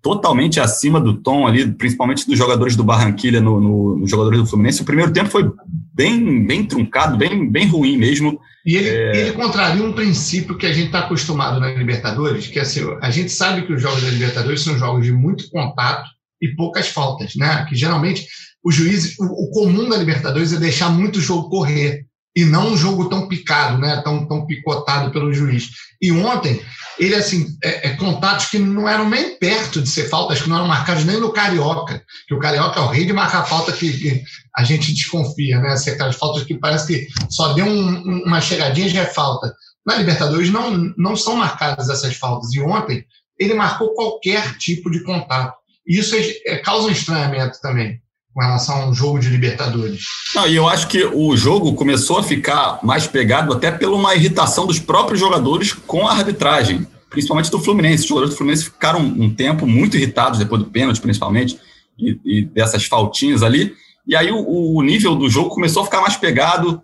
[0.00, 4.46] totalmente acima do tom ali, principalmente dos jogadores do Barranquilha no, no, nos jogadores do
[4.46, 4.82] Fluminense.
[4.82, 5.50] O primeiro tempo foi
[5.92, 8.38] bem, bem truncado, bem, bem ruim mesmo.
[8.64, 9.16] E ele, é...
[9.16, 13.10] ele contraria um princípio que a gente está acostumado na Libertadores, que é assim, a
[13.10, 16.08] gente sabe que os jogos da Libertadores são jogos de muito contato
[16.40, 17.66] e poucas faltas, né?
[17.68, 18.26] Que geralmente
[18.62, 22.76] os juízes, o, o comum da Libertadores é deixar muito jogo correr e não um
[22.76, 24.00] jogo tão picado, né?
[24.02, 25.70] Tão, tão picotado pelo juiz.
[26.00, 26.60] E ontem
[26.98, 30.56] ele assim é, é, contatos que não eram nem perto de ser faltas, que não
[30.56, 33.92] eram marcados nem no carioca, que o carioca é o rei de marcar falta que,
[33.92, 34.22] que
[34.54, 35.70] a gente desconfia, né?
[35.70, 39.52] Assim, aquelas faltas que parece que só deu um, uma chegadinha já é falta.
[39.86, 43.04] Na Libertadores não não são marcadas essas faltas e ontem
[43.38, 45.56] ele marcou qualquer tipo de contato.
[45.86, 48.00] Isso é, é, causa um estranhamento também
[48.38, 50.04] com relação ao jogo de Libertadores.
[50.32, 54.14] Não, e eu acho que o jogo começou a ficar mais pegado até pela uma
[54.14, 58.04] irritação dos próprios jogadores com a arbitragem, principalmente do Fluminense.
[58.04, 61.58] Os jogadores do Fluminense ficaram um tempo muito irritados depois do pênalti, principalmente,
[61.98, 63.74] e, e dessas faltinhas ali.
[64.06, 66.80] E aí o, o, nível do jogo começou a ficar mais pegado.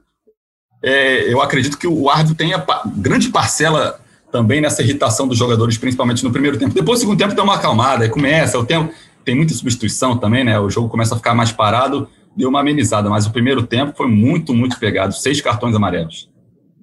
[0.82, 4.00] É, eu acredito que o árbitro tenha grande parcela
[4.32, 6.74] também nessa irritação dos jogadores, principalmente no primeiro tempo.
[6.74, 8.92] Depois, no segundo tempo, deu uma acalmada, começa, o tempo,
[9.24, 10.58] tem muita substituição também, né?
[10.58, 14.08] O jogo começa a ficar mais parado, deu uma amenizada, mas o primeiro tempo foi
[14.08, 16.28] muito, muito pegado, seis cartões amarelos.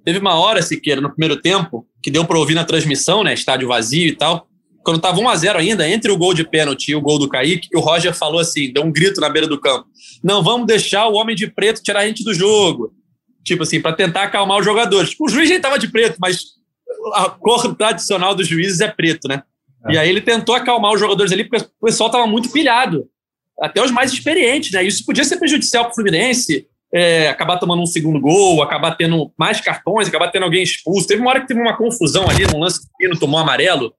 [0.04, 3.34] Teve uma hora, Siqueira, no primeiro tempo, que deu para ouvir na transmissão, né?
[3.34, 4.48] Estádio vazio e tal.
[4.84, 7.30] Quando estava 1 a 0 ainda, entre o gol de pênalti e o gol do
[7.30, 9.86] Kaique, o Roger falou assim, deu um grito na beira do campo.
[10.24, 12.92] Não, vamos deixar o homem de preto tirar a gente do jogo.
[13.44, 15.16] Tipo assim, para tentar acalmar os jogadores.
[15.20, 16.42] O juiz já estava de preto, mas
[17.14, 19.44] a cor tradicional dos juízes é preto, né?
[19.88, 19.94] É.
[19.94, 23.08] E aí ele tentou acalmar os jogadores ali, porque o pessoal estava muito pilhado.
[23.60, 24.84] Até os mais experientes, né?
[24.84, 29.32] Isso podia ser prejudicial para o Fluminense, é, acabar tomando um segundo gol, acabar tendo
[29.38, 31.08] mais cartões, acabar tendo alguém expulso.
[31.08, 33.94] Teve uma hora que teve uma confusão ali, num lance que o tomou amarelo,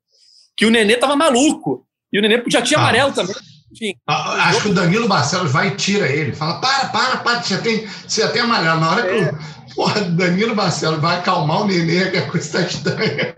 [0.57, 1.87] que o Nenê tava maluco.
[2.12, 2.83] E o Nenê já tinha ah.
[2.83, 3.35] amarelo também.
[3.73, 6.35] Enfim, ah, Acho que o Danilo Barcelos vai e tira ele.
[6.35, 8.81] Fala, para, para, para, você tem, você tem amarelo.
[8.81, 9.25] Na hora é.
[9.25, 13.35] que o porra, Danilo Barcelos vai acalmar o Nenê, que a coisa está estranha.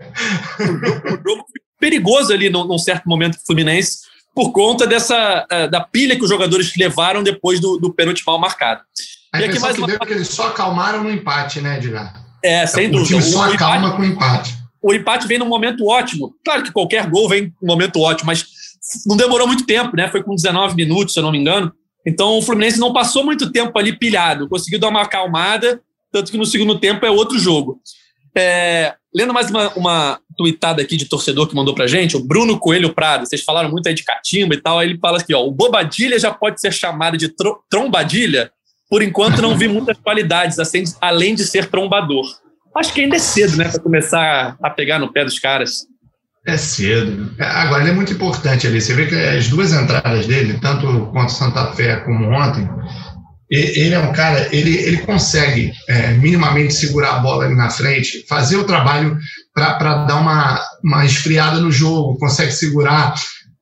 [0.59, 1.45] O jogo, o jogo
[1.79, 3.99] perigoso ali num, num certo momento do Fluminense
[4.33, 8.37] por conta dessa uh, da pilha que os jogadores levaram depois do, do pênalti mal
[8.37, 8.81] marcado.
[9.33, 9.93] A e aqui mais que uma...
[9.93, 12.25] é que eles só acalmaram no empate, né, Edgar?
[12.43, 13.17] É, sem dúvida.
[13.17, 14.57] O time só o acalma empate, com o empate.
[14.81, 16.35] O empate vem num momento ótimo.
[16.43, 18.45] Claro que qualquer gol vem num momento ótimo, mas
[19.05, 20.07] não demorou muito tempo, né?
[20.09, 21.73] Foi com 19 minutos, se eu não me engano.
[22.05, 26.37] Então o Fluminense não passou muito tempo ali pilhado, conseguiu dar uma acalmada, tanto que
[26.37, 27.81] no segundo tempo é outro jogo.
[28.37, 32.59] É, lendo mais uma, uma tweetada aqui de torcedor que mandou pra gente, o Bruno
[32.59, 35.41] Coelho Prado, vocês falaram muito aí de catimba e tal, aí ele fala aqui, ó,
[35.41, 38.51] o Bobadilha já pode ser chamado de tro trombadilha?
[38.89, 42.25] Por enquanto não vi muitas qualidades, assim, além de ser trombador.
[42.75, 45.87] Acho que ainda é cedo, né, para começar a pegar no pé dos caras.
[46.45, 47.33] É cedo.
[47.39, 48.79] Agora, ele é muito importante ali.
[48.79, 52.69] Você vê que as duas entradas dele, tanto contra Santa Fé como ontem,
[53.49, 58.25] ele é um cara, ele, ele consegue é, minimamente segurar a bola ali na frente,
[58.27, 59.17] fazer o trabalho
[59.53, 63.13] para dar uma, uma esfriada no jogo, consegue segurar,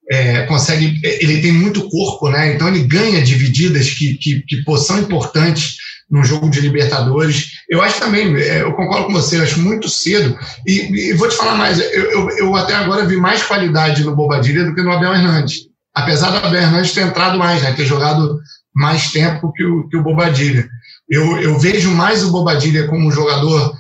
[0.10, 1.00] é, consegue.
[1.04, 2.54] Ele tem muito corpo, né?
[2.54, 5.76] Então ele ganha divididas que, que, que pô, são importantes
[6.10, 7.52] no jogo de Libertadores.
[7.70, 10.38] Eu acho também, é, eu concordo com você, eu acho muito cedo.
[10.66, 14.16] E, e vou te falar mais, eu, eu, eu, até agora vi mais qualidade no
[14.16, 15.68] Bobadilha do que no Abel Hernandes.
[15.94, 17.74] Apesar do Abel Hernandes ter entrado mais, né?
[17.74, 18.40] Ter jogado
[18.76, 20.68] mais tempo que o, que o Bobadilha.
[21.10, 23.76] Eu, eu vejo mais o Bobadilha como um jogador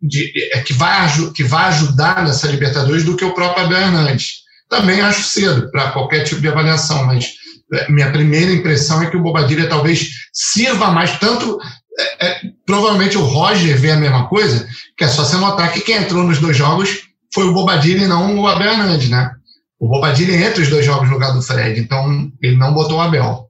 [0.00, 4.44] de, é, que, vai, que vai ajudar nessa Libertadores do que o próprio Abel Hernandes.
[4.68, 7.32] Também acho cedo para qualquer tipo de avaliação, mas
[7.72, 11.58] é, minha primeira impressão é que o Bobadilha talvez sirva mais, tanto
[11.98, 15.80] é, é, provavelmente o Roger vê a mesma coisa, que é só você notar que
[15.80, 19.30] quem entrou nos dois jogos foi o Bobadilha e não o Abel Hernandes, né?
[19.78, 23.00] O Bobadilha entra os dois jogos no lugar do Fred, então ele não botou o
[23.00, 23.45] Abel.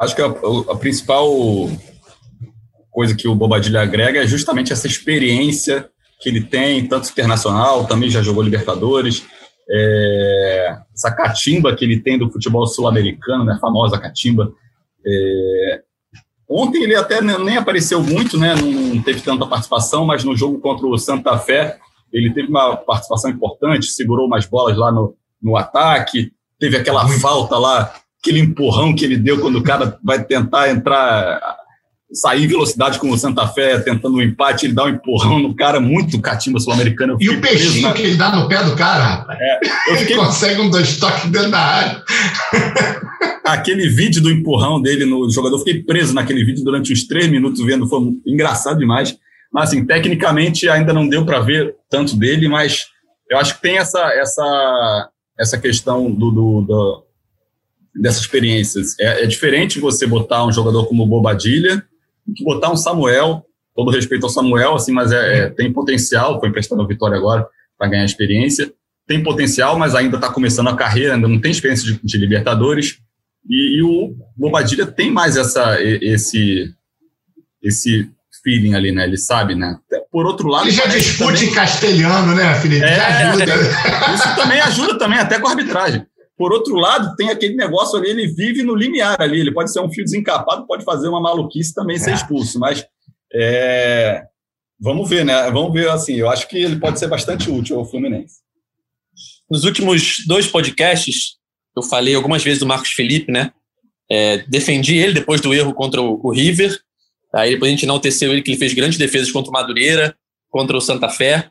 [0.00, 1.28] Acho que a, a principal
[2.90, 5.88] coisa que o Bobadilha agrega é justamente essa experiência
[6.20, 9.24] que ele tem, tanto internacional, também já jogou Libertadores,
[9.70, 14.52] é, essa catimba que ele tem do futebol sul-americano, né, a famosa catimba.
[15.06, 15.82] É,
[16.48, 20.86] ontem ele até nem apareceu muito, né, não teve tanta participação, mas no jogo contra
[20.86, 21.78] o Santa Fé
[22.12, 27.56] ele teve uma participação importante, segurou umas bolas lá no, no ataque, teve aquela falta
[27.58, 31.40] lá, aquele empurrão que ele deu quando o cara vai tentar entrar
[32.12, 35.54] sair em velocidade com o Santa Fé, tentando um empate, ele dá um empurrão no
[35.54, 37.18] cara, muito catimba sul-americano.
[37.20, 37.92] E o peixinho na...
[37.92, 39.38] que ele dá no pé do cara, rapaz.
[39.40, 39.60] É,
[39.92, 40.16] eu fiquei...
[40.16, 42.02] Ele consegue um dois toques dentro da área.
[43.44, 47.64] Aquele vídeo do empurrão dele no jogador, fiquei preso naquele vídeo durante uns três minutos
[47.64, 49.16] vendo, foi engraçado demais.
[49.52, 52.86] Mas, assim, tecnicamente ainda não deu para ver tanto dele, mas
[53.30, 57.07] eu acho que tem essa, essa, essa questão do, do, do
[58.00, 58.98] dessas experiências.
[58.98, 61.84] É, é diferente você botar um jogador como o Bobadilha
[62.34, 66.48] que botar um Samuel, todo respeito ao Samuel, assim, mas é, é tem potencial, foi
[66.48, 67.46] emprestado ao Vitória agora
[67.78, 68.72] para ganhar experiência,
[69.06, 72.98] tem potencial, mas ainda está começando a carreira, ainda não tem experiência de, de Libertadores,
[73.48, 76.70] e, e, o Bobadilha tem mais essa, esse,
[77.62, 78.10] esse
[78.42, 79.04] feeling ali, né?
[79.04, 79.78] Ele sabe, né?
[80.10, 80.66] Por outro lado.
[80.66, 81.48] Ele já discute também...
[81.48, 82.84] em castelhano, né, Felipe?
[82.84, 83.44] É, ajuda.
[84.14, 86.04] Isso também ajuda também, até com a arbitragem.
[86.38, 89.40] Por outro lado, tem aquele negócio ali, ele vive no limiar ali.
[89.40, 91.98] Ele pode ser um fio desencapado, pode fazer uma maluquice também é.
[91.98, 92.60] ser expulso.
[92.60, 92.86] Mas
[93.34, 94.22] é,
[94.80, 95.50] vamos ver, né?
[95.50, 96.14] Vamos ver assim.
[96.14, 98.36] Eu acho que ele pode ser bastante útil ao Fluminense.
[99.50, 101.38] Nos últimos dois podcasts,
[101.76, 103.52] eu falei algumas vezes do Marcos Felipe, né?
[104.08, 106.78] É, defendi ele depois do erro contra o, o River.
[107.34, 110.16] Aí depois a gente enalteceu ele que ele fez grandes defesas contra o Madureira,
[110.48, 111.50] contra o Santa Fé.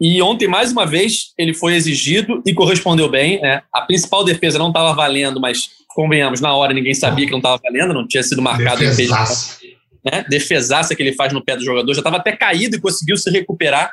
[0.00, 3.40] E ontem, mais uma vez, ele foi exigido e correspondeu bem.
[3.40, 3.62] Né?
[3.72, 7.60] A principal defesa não estava valendo, mas convenhamos, na hora ninguém sabia que não estava
[7.62, 8.80] valendo, não tinha sido marcado.
[8.80, 9.58] Defesaça.
[10.04, 10.24] Né?
[10.28, 13.30] Defesaça que ele faz no pé do jogador, já estava até caído e conseguiu se
[13.30, 13.90] recuperar.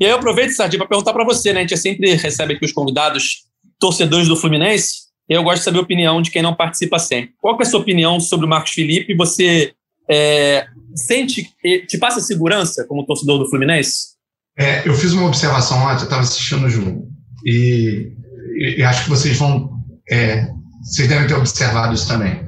[0.00, 1.60] E aí eu aproveito, Sardinha, para perguntar para você, né?
[1.60, 3.44] A gente sempre recebe aqui os convidados
[3.80, 7.34] torcedores do Fluminense, e eu gosto de saber a opinião de quem não participa sempre.
[7.40, 9.14] Qual é a sua opinião sobre o Marcos Felipe?
[9.14, 9.72] Você
[10.08, 11.46] é, sente,
[11.86, 14.17] te passa segurança como torcedor do Fluminense?
[14.58, 17.06] É, eu fiz uma observação ontem, eu estava assistindo o jogo,
[17.44, 18.12] e,
[18.56, 19.70] e, e, acho que vocês vão.
[20.10, 20.48] É,
[20.82, 22.42] vocês devem ter observado isso também.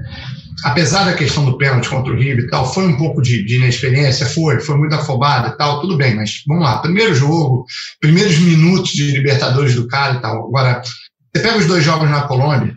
[0.64, 3.56] Apesar da questão do pênalti contra o River e tal, foi um pouco de, de
[3.56, 7.64] inexperiência, foi, foi muito afobado e tal, tudo bem, mas vamos lá, primeiro jogo,
[8.00, 10.48] primeiros minutos de Libertadores do cara e tal.
[10.48, 12.74] Agora, você pega os dois jogos na Colômbia,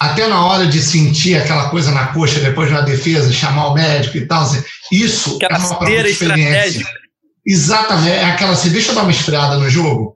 [0.00, 3.74] até na hora de sentir aquela coisa na coxa depois de uma defesa, chamar o
[3.74, 4.44] médico e tal,
[4.92, 6.86] isso aquela é uma prova experiência.
[7.46, 10.14] Exatamente, é aquela assim, deixa eu dar uma esfriada no jogo.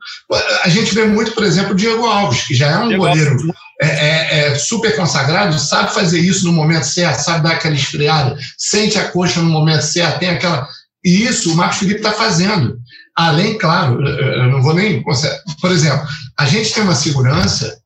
[0.64, 3.37] A gente vê muito, por exemplo, o Diego Alves, que já é um Diego goleiro
[3.81, 8.37] é, é, é, super consagrado, sabe fazer isso no momento certo, sabe dar aquela esfriada,
[8.57, 10.67] sente a coxa no momento certo, tem aquela.
[11.05, 12.79] E isso o Marcos Felipe está fazendo.
[13.14, 15.03] Além, claro, eu não vou nem.
[15.03, 16.07] Por exemplo,
[16.38, 17.79] a gente tem uma segurança.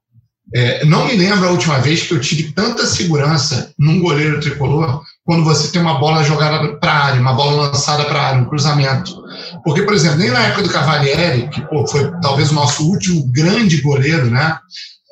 [0.54, 5.02] É, não me lembro a última vez que eu tive tanta segurança num goleiro tricolor
[5.24, 8.42] quando você tem uma bola jogada para a área, uma bola lançada para a área,
[8.42, 9.21] um cruzamento.
[9.64, 13.24] Porque, por exemplo, nem na época do Cavalieri, que pô, foi talvez o nosso último
[13.30, 14.58] grande goleiro né,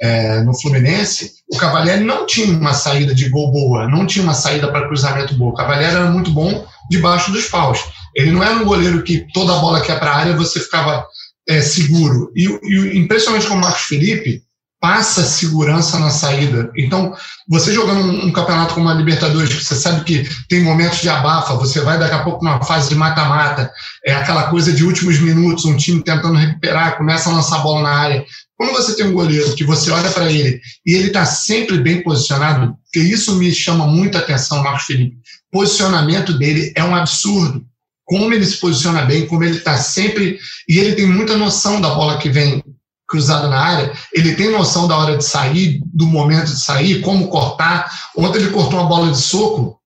[0.00, 4.34] é, no Fluminense, o Cavalieri não tinha uma saída de gol boa, não tinha uma
[4.34, 5.52] saída para cruzamento boa.
[5.52, 7.78] O Cavalieri era muito bom debaixo dos paus.
[8.14, 11.06] Ele não era um goleiro que toda bola que ia para a área você ficava
[11.48, 12.32] é, seguro.
[12.34, 14.42] E, e impressionante com o Marcos Felipe,
[14.81, 16.73] passa segurança na saída.
[16.75, 17.14] Então,
[17.47, 21.81] você jogando um, campeonato como a Libertadores, você sabe que tem momentos de abafa, você
[21.81, 23.71] vai daqui a pouco numa fase de mata-mata,
[24.07, 27.83] é aquela coisa de últimos minutos, um time tentando recuperar, começa a lançar a bola
[27.83, 28.25] na área.
[28.57, 32.03] Quando você tem um goleiro que você olha para ele e ele está sempre bem
[32.03, 35.16] posicionado, porque isso me chama muita atenção, Marcos Felipe.
[35.53, 37.64] Posicionamento dele é um absurdo.
[38.05, 40.38] Como ele se posiciona bem, como ele está sempre.
[40.69, 42.62] E ele tem muita noção da bola que vem
[43.11, 47.29] cruzada na área, ele tem noção da hora de sair, do momento de sair, como
[47.29, 47.90] cortar.
[48.16, 49.81] Ontem ele cortou uma bola de soco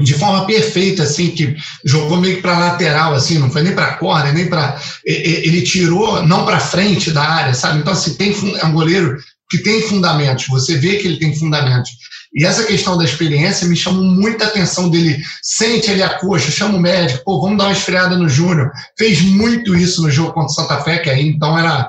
[0.00, 3.96] de forma perfeita, assim, que jogou meio que para lateral, assim, não foi nem para
[3.96, 7.78] corner, nem para ele tirou não para frente da área, sabe?
[7.78, 9.16] Então assim, tem é um goleiro
[9.48, 11.90] que tem fundamentos, você vê que ele tem fundamentos.
[12.36, 15.22] E essa questão da experiência me chamou muita atenção dele.
[15.40, 18.72] Sente ali a coxa, chama o médico, pô, vamos dar uma esfriada no Júnior.
[18.98, 21.88] Fez muito isso no jogo contra o Santa Fé, que aí então era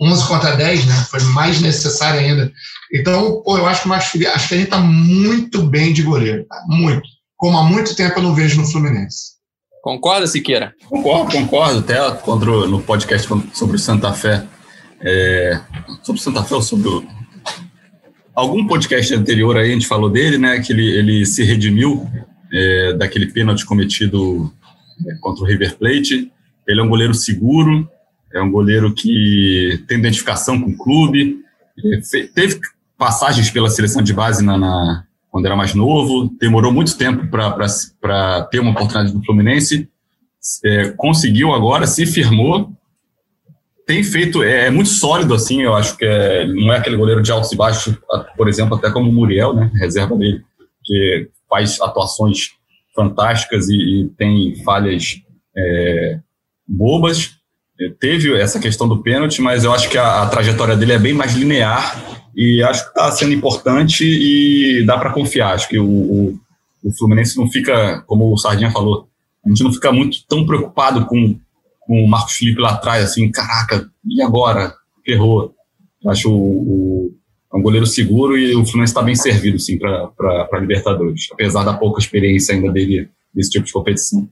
[0.00, 0.94] 11 contra 10, né?
[1.10, 2.52] Foi mais necessário ainda.
[2.92, 6.64] Então, pô, eu acho que o a gente está muito bem de goleiro, tá?
[6.68, 7.02] muito.
[7.36, 9.38] Como há muito tempo eu não vejo no Fluminense.
[9.82, 10.74] Concorda, Siqueira?
[10.88, 11.78] Concordo, concordo.
[11.78, 14.44] Até contra, no podcast sobre o Santa Fé.
[15.00, 15.58] É,
[16.02, 17.02] sobre o Santa Fé ou sobre o,
[18.34, 20.60] algum podcast anterior aí a gente falou dele, né?
[20.60, 22.08] Que ele, ele se redimiu
[22.52, 24.52] é, daquele pênalti cometido
[25.06, 26.30] é, contra o River Plate.
[26.66, 27.88] Ele é um goleiro seguro,
[28.32, 31.38] é um goleiro que tem identificação com o clube,
[32.34, 32.60] teve
[32.96, 38.42] passagens pela seleção de base na, na quando era mais novo, demorou muito tempo para
[38.50, 39.88] ter uma oportunidade no Fluminense,
[40.64, 42.72] é, conseguiu agora, se firmou,
[43.86, 47.22] tem feito, é, é, muito sólido assim, eu acho que é, não é aquele goleiro
[47.22, 47.96] de altos e baixos,
[48.36, 50.42] por exemplo, até como o Muriel, né, reserva dele,
[50.84, 52.50] que faz atuações
[52.94, 55.22] fantásticas e, e tem falhas
[55.56, 56.18] é,
[56.66, 57.39] bobas,
[57.98, 61.14] teve essa questão do pênalti, mas eu acho que a, a trajetória dele é bem
[61.14, 65.54] mais linear e acho que está sendo importante e dá para confiar.
[65.54, 66.40] Acho que o, o,
[66.84, 69.08] o, Fluminense não fica, como o Sardinha falou,
[69.44, 71.38] a gente não fica muito tão preocupado com,
[71.80, 74.74] com o Marcos Felipe lá atrás, assim, caraca, e agora?
[75.04, 75.54] Ferrou.
[76.06, 77.14] Acho o, o,
[77.52, 81.74] é um goleiro seguro e o Fluminense está bem servido, sim, para Libertadores, apesar da
[81.74, 84.28] pouca experiência ainda dele nesse tipo de competição.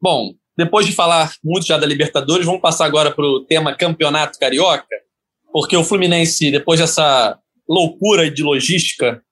[0.00, 4.38] Bom, depois de falar muito já da Libertadores, vamos passar agora para o tema Campeonato
[4.38, 4.86] Carioca,
[5.52, 7.38] porque o Fluminense, depois dessa
[7.68, 9.22] loucura de logística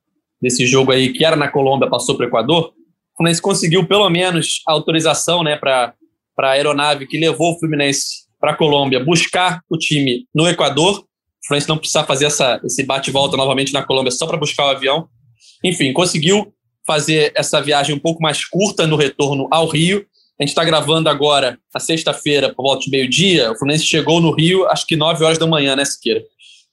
[0.41, 4.09] desse jogo aí, que era na Colômbia, passou para o Equador, o Fluminense conseguiu pelo
[4.09, 5.95] menos autorização né, para
[6.39, 11.01] a aeronave que levou o Fluminense para a Colômbia buscar o time no Equador.
[11.01, 14.71] O Fluminense não precisa fazer essa, esse bate-volta novamente na Colômbia só para buscar o
[14.71, 15.07] avião.
[15.63, 16.55] Enfim, conseguiu
[16.87, 20.07] fazer essa viagem um pouco mais curta no retorno ao Rio
[20.40, 23.53] a gente está gravando agora, na sexta-feira, por volta de meio-dia.
[23.53, 26.24] O Fluminense chegou no Rio, acho que 9 horas da manhã, né, Siqueira?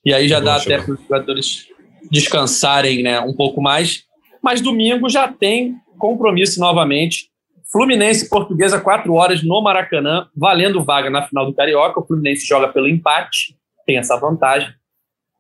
[0.06, 1.68] E aí já dá até para os jogadores
[2.10, 4.04] descansarem né, um pouco mais.
[4.42, 7.30] Mas domingo já tem compromisso novamente.
[7.70, 12.00] Fluminense Portuguesa, 4 horas no Maracanã, valendo vaga na final do Carioca.
[12.00, 14.70] O Fluminense joga pelo empate, tem essa vantagem.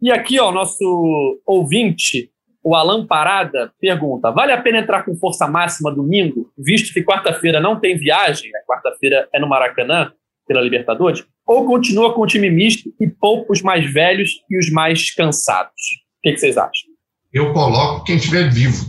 [0.01, 2.29] E aqui, ó, nosso ouvinte,
[2.67, 7.61] o Alan Parada pergunta: vale a pena entrar com força máxima domingo, visto que quarta-feira
[7.61, 8.59] não tem viagem, né?
[8.67, 10.11] quarta-feira é no Maracanã,
[10.45, 11.25] pela Libertadores?
[11.45, 15.71] Ou continua com o time misto e poupa os mais velhos e os mais cansados?
[15.71, 16.89] O que, que vocês acham?
[17.31, 18.85] Eu coloco quem estiver vivo.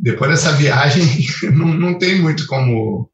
[0.00, 1.04] depois dessa viagem,
[1.52, 3.10] não, não tem muito como,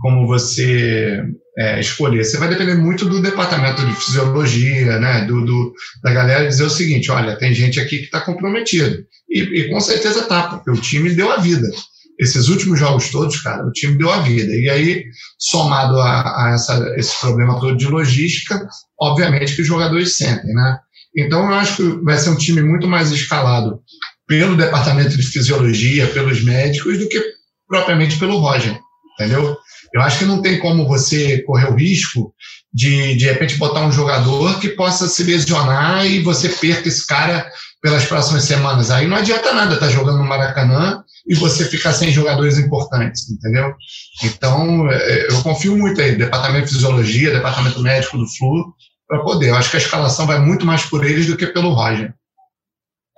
[0.00, 1.22] como você
[1.58, 2.24] é, escolher.
[2.24, 6.70] Você vai depender muito do departamento de fisiologia, né, do, do da galera dizer o
[6.70, 9.04] seguinte: olha, tem gente aqui que está comprometido.
[9.28, 11.68] E, e, com certeza tá, porque o time deu a vida.
[12.18, 14.52] Esses últimos jogos todos, cara, o time deu a vida.
[14.54, 15.04] E aí,
[15.38, 18.68] somado a, a essa, esse problema todo de logística,
[19.00, 20.78] obviamente que os jogadores sentem, né?
[21.16, 23.80] Então, eu acho que vai ser um time muito mais escalado
[24.28, 27.20] pelo departamento de fisiologia, pelos médicos, do que
[27.66, 28.78] propriamente pelo Roger,
[29.14, 29.56] entendeu?
[29.92, 32.32] Eu acho que não tem como você correr o risco
[32.72, 37.50] de, de repente, botar um jogador que possa se lesionar e você perca esse cara
[37.82, 38.90] pelas próximas semanas.
[38.90, 43.28] Aí não adianta nada estar tá jogando no Maracanã e você ficar sem jogadores importantes,
[43.28, 43.74] entendeu?
[44.22, 48.74] Então, é, eu confio muito aí, departamento de fisiologia, departamento médico do Flu,
[49.08, 49.48] para poder.
[49.48, 52.14] Eu acho que a escalação vai muito mais por eles do que pelo Roger.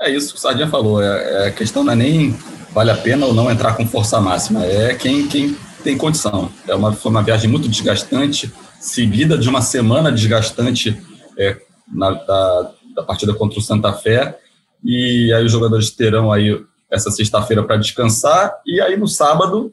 [0.00, 1.02] É isso que o Sardinha falou.
[1.02, 2.36] É, é, a questão não é nem
[2.72, 4.64] vale a pena ou não entrar com força máxima.
[4.64, 6.50] É quem, quem tem condição.
[6.66, 11.00] É uma, foi uma viagem muito desgastante, seguida de uma semana desgastante
[11.38, 11.60] é,
[11.92, 14.38] na, da, da partida contra o Santa Fé.
[14.84, 16.60] E aí os jogadores terão aí
[16.90, 18.54] essa sexta-feira para descansar.
[18.66, 19.72] E aí no sábado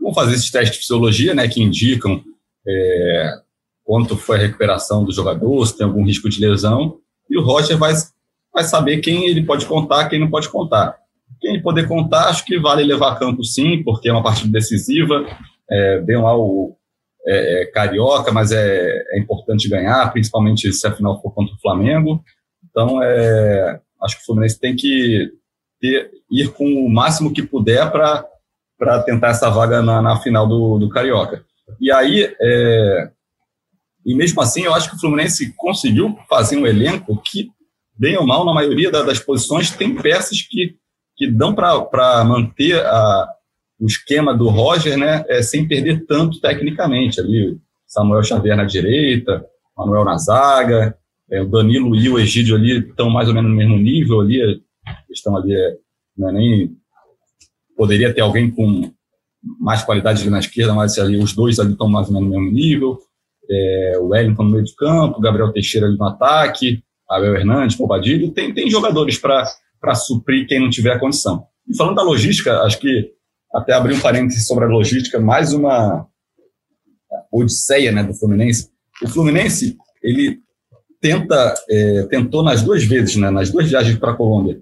[0.00, 2.22] vão fazer esses testes de fisiologia, né, que indicam
[2.66, 3.40] é,
[3.84, 7.76] quanto foi a recuperação do jogador, se tem algum risco de lesão, e o Roger
[7.76, 7.94] vai,
[8.52, 10.98] vai saber quem ele pode contar, quem não pode contar.
[11.40, 15.24] Quem poder contar, acho que vale levar a campo sim, porque é uma partida decisiva,
[15.70, 16.76] é, bem lá o
[17.26, 21.60] é, é, carioca, mas é, é, importante ganhar, principalmente se a final for contra o
[21.60, 22.22] Flamengo.
[22.70, 25.30] Então, é, acho que o Fluminense tem que
[25.80, 30.78] ter, ir com o máximo que puder para tentar essa vaga na, na final do,
[30.78, 31.44] do Carioca.
[31.80, 33.10] E aí, é,
[34.06, 37.50] e mesmo assim, eu acho que o Fluminense conseguiu fazer um elenco que,
[37.94, 40.76] bem ou mal, na maioria das posições, tem peças que,
[41.18, 43.28] que dão para manter a,
[43.80, 47.20] o esquema do Roger, né, é, sem perder tanto tecnicamente.
[47.20, 49.44] Ali, Samuel Xavier na direita,
[49.76, 50.96] Manuel na zaga,
[51.30, 54.62] é, o Danilo e o Egídio ali estão mais ou menos no mesmo nível ali,
[55.10, 55.76] estão ali, é,
[56.16, 56.76] não é nem
[57.76, 58.90] poderia ter alguém com
[59.60, 62.36] mais qualidade ali na esquerda, mas ali os dois ali estão mais ou menos no
[62.36, 62.98] mesmo nível.
[63.50, 68.32] É, o Wellington no meio de campo, Gabriel Teixeira ali no ataque, Abel Hernandes, Pobadilho,
[68.32, 69.48] tem, tem jogadores para
[69.94, 71.46] suprir quem não tiver condição.
[71.68, 73.12] E falando da logística, acho que
[73.52, 76.06] até abrir um parênteses sobre a logística, mais uma
[77.32, 78.70] odisseia né, do Fluminense.
[79.02, 80.40] O Fluminense, ele
[81.00, 84.60] tenta, é, tentou nas duas vezes, né, nas duas viagens para a Colômbia,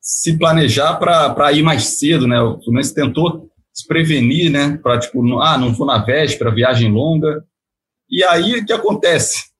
[0.00, 2.40] se planejar para ir mais cedo, né?
[2.40, 4.78] O Fluminense tentou se prevenir, né?
[4.82, 7.44] Para tipo, não, ah, não vou na véspera, viagem longa.
[8.08, 9.50] E aí o que acontece?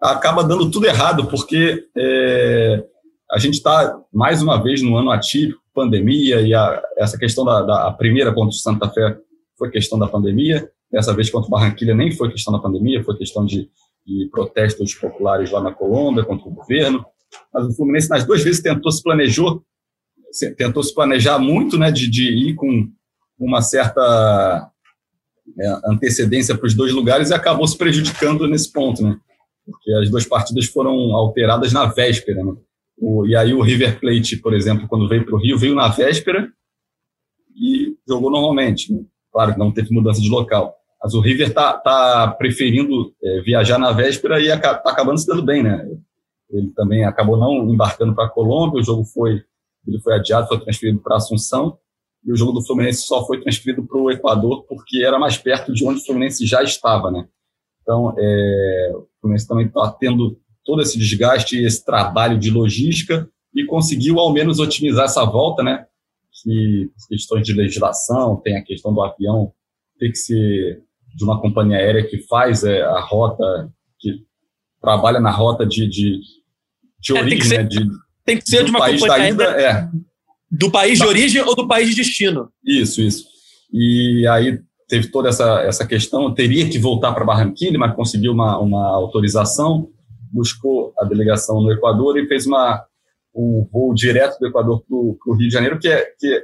[0.00, 2.84] Acaba dando tudo errado, porque é,
[3.32, 7.62] a gente está mais uma vez no ano atípico, pandemia e a, essa questão da,
[7.62, 9.16] da primeira contra o Santa Fé
[9.56, 13.16] foi questão da pandemia, dessa vez contra o Barranquilha nem foi questão da pandemia, foi
[13.16, 13.70] questão de,
[14.06, 17.02] de protestos populares lá na Colômbia contra o governo.
[17.54, 19.64] Mas o Fluminense nas duas vezes tentou se planejou,
[20.58, 22.90] tentou se planejar muito, né, de, de ir com
[23.38, 24.70] uma certa
[25.58, 29.18] é, antecedência para os dois lugares e acabou se prejudicando nesse ponto, né?
[29.64, 32.52] Porque as duas partidas foram alteradas na véspera, né?
[32.98, 35.88] O, e aí o River Plate, por exemplo, quando veio para o Rio, veio na
[35.88, 36.50] véspera
[37.54, 38.92] e jogou normalmente.
[38.92, 39.04] Né?
[39.32, 40.74] Claro que não teve mudança de local.
[41.02, 45.44] Mas o River está tá preferindo é, viajar na véspera e está acabando se dando
[45.44, 45.84] bem, né?
[46.48, 49.42] Ele também acabou não embarcando para a Colômbia, o jogo foi,
[49.86, 51.78] ele foi adiado, foi transferido para Assunção,
[52.24, 55.72] e o jogo do Fluminense só foi transferido para o Equador porque era mais perto
[55.72, 57.26] de onde o Fluminense já estava, né?
[57.80, 63.64] Então, é, o Fluminense também está tendo todo esse desgaste, esse trabalho de logística e
[63.64, 65.84] conseguiu ao menos otimizar essa volta, né?
[66.42, 69.52] Que questões de legislação, tem a questão do avião
[69.98, 70.82] ter que ser
[71.14, 74.24] de uma companhia aérea que faz é, a rota, que
[74.80, 76.20] trabalha na rota de, de,
[76.98, 77.64] de é, origem, tem que ser, né?
[77.64, 77.90] De,
[78.24, 79.90] tem que ser de uma companhia aérea é.
[80.50, 82.48] do país de origem ou do país de destino.
[82.64, 83.26] Isso, isso.
[83.72, 84.58] E aí
[84.88, 89.88] teve toda essa, essa questão, teria que voltar para Barranquilla, mas conseguiu uma, uma autorização
[90.32, 92.84] buscou a delegação no Equador e fez uma,
[93.34, 96.42] um voo direto do Equador para o Rio de Janeiro, que, é, que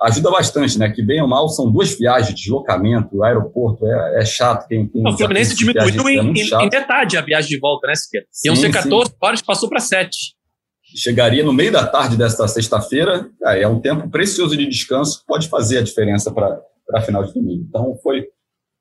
[0.00, 0.90] ajuda bastante, né?
[0.90, 4.66] Que bem ou mal são duas viagens, deslocamento, o aeroporto é, é chato.
[4.66, 7.94] Quem, quem o Fluminense diminuiu em, é em, em, metade a viagem de volta, né,
[7.94, 8.26] Siqueira?
[8.44, 9.16] Iam ser 14 sim.
[9.20, 10.34] horas, passou para 7.
[10.96, 15.78] Chegaria no meio da tarde desta sexta-feira, é um tempo precioso de descanso, pode fazer
[15.78, 16.60] a diferença para
[16.94, 17.64] a final de domingo.
[17.68, 18.26] Então foi,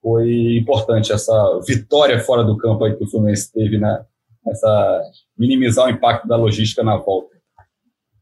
[0.01, 1.33] foi importante essa
[1.67, 4.03] vitória fora do campo aí que o Fluminense teve na,
[4.47, 5.01] essa
[5.37, 7.37] minimizar o impacto da logística na volta.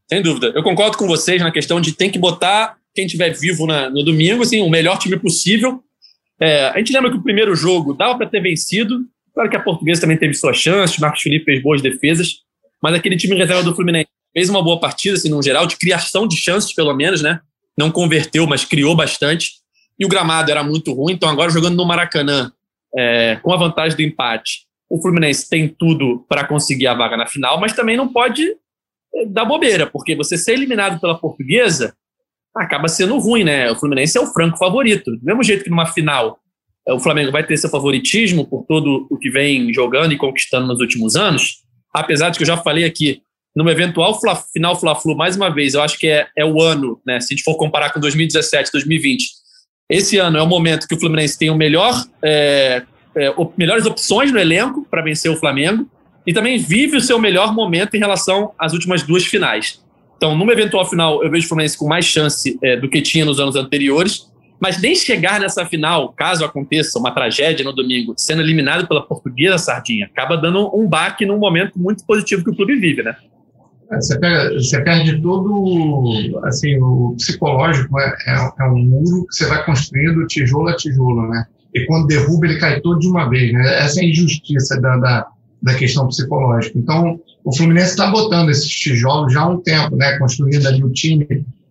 [0.08, 0.52] Sem dúvida.
[0.54, 4.02] Eu concordo com vocês na questão de tem que botar quem estiver vivo na, no
[4.02, 5.82] domingo, assim, o melhor time possível.
[6.40, 9.00] É, a gente lembra que o primeiro jogo dava para ter vencido.
[9.34, 12.38] Claro que a portuguesa também teve sua chance, o Marcos Felipe fez boas defesas,
[12.82, 16.26] mas aquele time reserva do Fluminense fez uma boa partida, assim, no geral, de criação
[16.26, 17.40] de chances, pelo menos, né?
[17.76, 19.52] Não converteu, mas criou bastante.
[19.98, 22.52] E o gramado era muito ruim, então agora jogando no Maracanã,
[22.96, 27.26] é, com a vantagem do empate, o Fluminense tem tudo para conseguir a vaga na
[27.26, 28.48] final, mas também não pode
[29.14, 31.94] eh, dar bobeira, porque você ser eliminado pela portuguesa
[32.54, 33.70] acaba sendo ruim, né?
[33.70, 35.10] O Fluminense é o franco favorito.
[35.16, 36.38] Do mesmo jeito que numa final
[36.86, 40.66] eh, o Flamengo vai ter seu favoritismo por todo o que vem jogando e conquistando
[40.66, 41.58] nos últimos anos,
[41.92, 43.20] apesar de que eu já falei aqui,
[43.54, 47.00] numa eventual fla, final Fla-Flu, mais uma vez, eu acho que é, é o ano,
[47.06, 47.20] né?
[47.20, 49.26] Se a gente for comparar com 2017, 2020,
[49.90, 52.84] esse ano é o momento que o Fluminense tem o melhor é,
[53.18, 55.88] é, melhores opções no elenco para vencer o Flamengo
[56.26, 59.82] e também vive o seu melhor momento em relação às últimas duas finais.
[60.16, 63.24] Então, numa eventual final, eu vejo o Fluminense com mais chance é, do que tinha
[63.24, 64.28] nos anos anteriores,
[64.60, 69.56] mas nem chegar nessa final, caso aconteça uma tragédia no domingo, sendo eliminado pela Portuguesa
[69.58, 73.16] Sardinha, acaba dando um baque num momento muito positivo que o clube vive, né?
[73.90, 79.46] Você perde, você perde todo, assim, o psicológico é, é, é um muro que você
[79.46, 81.46] vai construindo tijolo a tijolo, né?
[81.74, 83.52] E quando derruba ele cai todo de uma vez.
[83.52, 83.84] Né?
[83.84, 85.26] Essa é a injustiça da, da,
[85.62, 86.78] da questão psicológica.
[86.78, 90.18] Então, o Fluminense está botando esses tijolos já há um tempo, né?
[90.18, 91.26] construindo ali o time,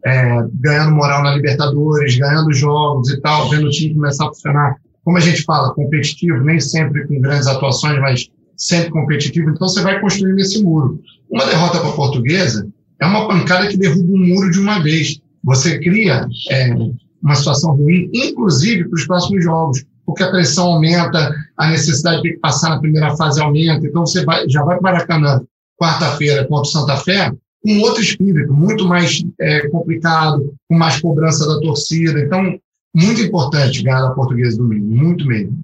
[0.05, 4.75] é, ganhando moral na Libertadores, ganhando jogos e tal, vendo o time começar a funcionar.
[5.03, 9.49] Como a gente fala, competitivo, nem sempre com grandes atuações, mas sempre competitivo.
[9.49, 11.01] Então, você vai construindo esse muro.
[11.29, 12.67] Uma derrota para a portuguesa
[12.99, 15.19] é uma pancada que derruba um muro de uma vez.
[15.43, 16.73] Você cria é,
[17.21, 22.37] uma situação ruim, inclusive para os próximos jogos, porque a pressão aumenta, a necessidade de
[22.37, 23.85] passar na primeira fase aumenta.
[23.85, 25.41] Então, você vai, já vai para Maracanã
[25.79, 31.45] quarta-feira contra o Santa Fé com outro espírito, muito mais é, complicado, com mais cobrança
[31.45, 32.19] da torcida.
[32.19, 32.57] Então,
[32.95, 35.59] muito importante ganhar a portuguesa domingo, muito mesmo.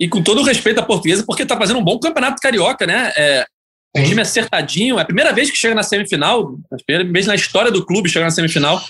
[0.00, 3.12] E com todo o respeito à portuguesa, porque está fazendo um bom campeonato carioca, né?
[3.16, 3.44] É,
[3.96, 4.98] um time acertadinho.
[4.98, 8.08] É a primeira vez que chega na semifinal, a primeira vez na história do clube
[8.08, 8.80] chegar na semifinal.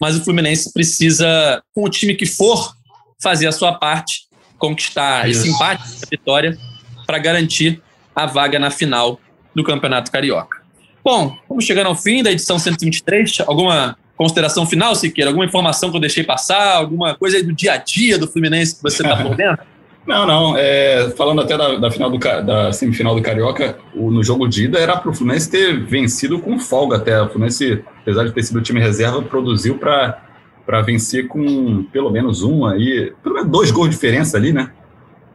[0.00, 2.74] Mas o Fluminense precisa, com o time que for,
[3.20, 4.28] fazer a sua parte,
[4.58, 5.40] conquistar Isso.
[5.40, 6.58] esse empate, a vitória,
[7.06, 7.82] para garantir
[8.14, 9.20] a vaga na final
[9.54, 10.58] do Campeonato Carioca.
[11.04, 13.40] Bom, vamos chegando ao fim da edição 123.
[13.46, 15.30] Alguma consideração final, Siqueira?
[15.30, 16.76] Alguma informação que eu deixei passar?
[16.76, 19.64] Alguma coisa aí do dia a dia do Fluminense que você está por dentro?
[20.08, 20.56] Não, não.
[20.56, 24.64] É, falando até da, da, final do, da semifinal do Carioca, o, no jogo de
[24.64, 27.20] ida era para o Fluminense ter vencido com folga até.
[27.20, 32.42] O Fluminense, apesar de ter sido o time reserva, produziu para vencer com pelo menos
[32.42, 34.72] um aí, pelo menos dois gols de diferença ali, né?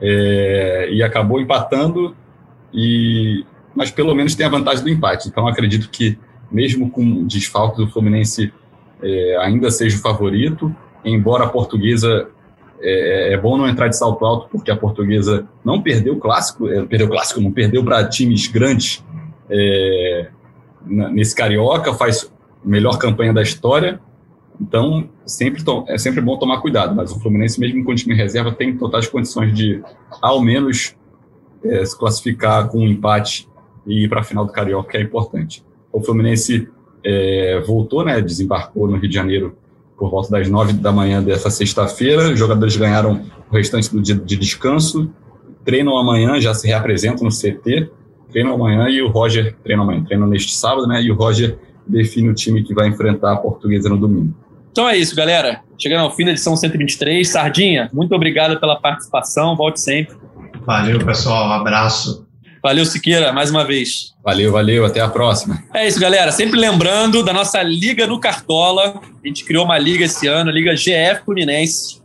[0.01, 2.15] É, e acabou empatando,
[2.73, 3.45] e,
[3.75, 5.27] mas pelo menos tem a vantagem do empate.
[5.27, 6.17] Então acredito que,
[6.51, 8.51] mesmo com o Fluminense
[9.03, 12.27] é, ainda seja o favorito, embora a portuguesa
[12.83, 16.67] é, é, bom não entrar de salto alto, porque a portuguesa não perdeu o clássico,
[16.67, 19.03] é, perdeu o clássico, não perdeu para times grandes
[19.49, 20.27] é,
[20.85, 22.31] nesse carioca, faz
[22.63, 24.01] melhor campanha da história.
[24.59, 28.51] Então, sempre é sempre bom tomar cuidado, mas o Fluminense, mesmo com o time reserva,
[28.51, 29.81] tem totais condições de,
[30.21, 30.95] ao menos,
[31.63, 33.47] é, se classificar com um empate
[33.87, 35.63] e ir para a final do Carioca, que é importante.
[35.91, 36.69] O Fluminense
[37.03, 39.57] é, voltou, né, desembarcou no Rio de Janeiro
[39.97, 42.31] por volta das nove da manhã dessa sexta-feira.
[42.31, 45.11] Os jogadores ganharam o restante do dia de descanso,
[45.63, 47.89] treinam amanhã, já se reapresentam no CT,
[48.31, 51.01] treinam amanhã e o Roger treina amanhã, treina neste sábado, né?
[51.01, 54.33] E o Roger define o time que vai enfrentar a portuguesa no domingo.
[54.71, 55.61] Então é isso, galera.
[55.77, 57.27] Chegando ao fim da edição 123.
[57.27, 59.55] Sardinha, muito obrigado pela participação.
[59.55, 60.15] Volte sempre.
[60.65, 61.47] Valeu, pessoal.
[61.47, 62.22] Um abraço.
[62.63, 64.13] Valeu, Siqueira, mais uma vez.
[64.23, 64.85] Valeu, valeu.
[64.85, 65.61] Até a próxima.
[65.73, 66.31] É isso, galera.
[66.31, 69.01] Sempre lembrando da nossa Liga no Cartola.
[69.21, 72.01] A gente criou uma liga esse ano, a Liga GF Fluminense.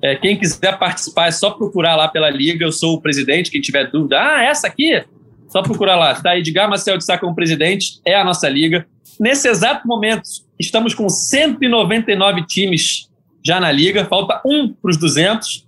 [0.00, 2.64] É, quem quiser participar é só procurar lá pela liga.
[2.64, 3.50] Eu sou o presidente.
[3.50, 5.04] Quem tiver dúvida, ah, essa aqui?
[5.48, 6.12] Só procurar lá.
[6.12, 8.00] Está Edgar Marcel de Sá como presidente.
[8.04, 8.86] É a nossa liga.
[9.18, 10.22] Nesse exato momento,
[10.56, 13.10] estamos com 199 times
[13.44, 14.04] já na liga.
[14.04, 15.66] Falta um para os 200.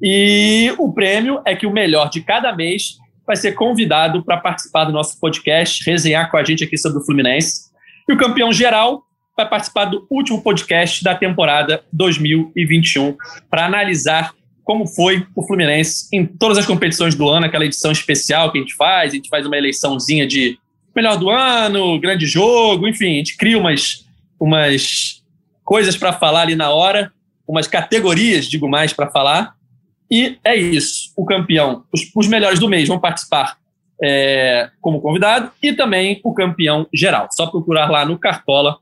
[0.00, 4.84] E o prêmio é que o melhor de cada mês vai ser convidado para participar
[4.84, 7.70] do nosso podcast, resenhar com a gente aqui sobre o Fluminense.
[8.08, 9.04] E o campeão geral
[9.36, 13.16] vai participar do último podcast da temporada 2021
[13.48, 18.50] para analisar como foi o Fluminense em todas as competições do ano, aquela edição especial
[18.52, 20.58] que a gente faz, a gente faz uma eleiçãozinha de
[20.94, 24.06] melhor do ano, grande jogo, enfim, a gente cria umas,
[24.38, 25.22] umas
[25.64, 27.12] coisas para falar ali na hora,
[27.46, 29.54] umas categorias, digo mais, para falar,
[30.12, 31.10] e é isso.
[31.16, 33.56] O campeão, os, os melhores do mês vão participar
[34.04, 37.28] é, como convidado e também o campeão geral.
[37.32, 38.76] Só procurar lá no Cartola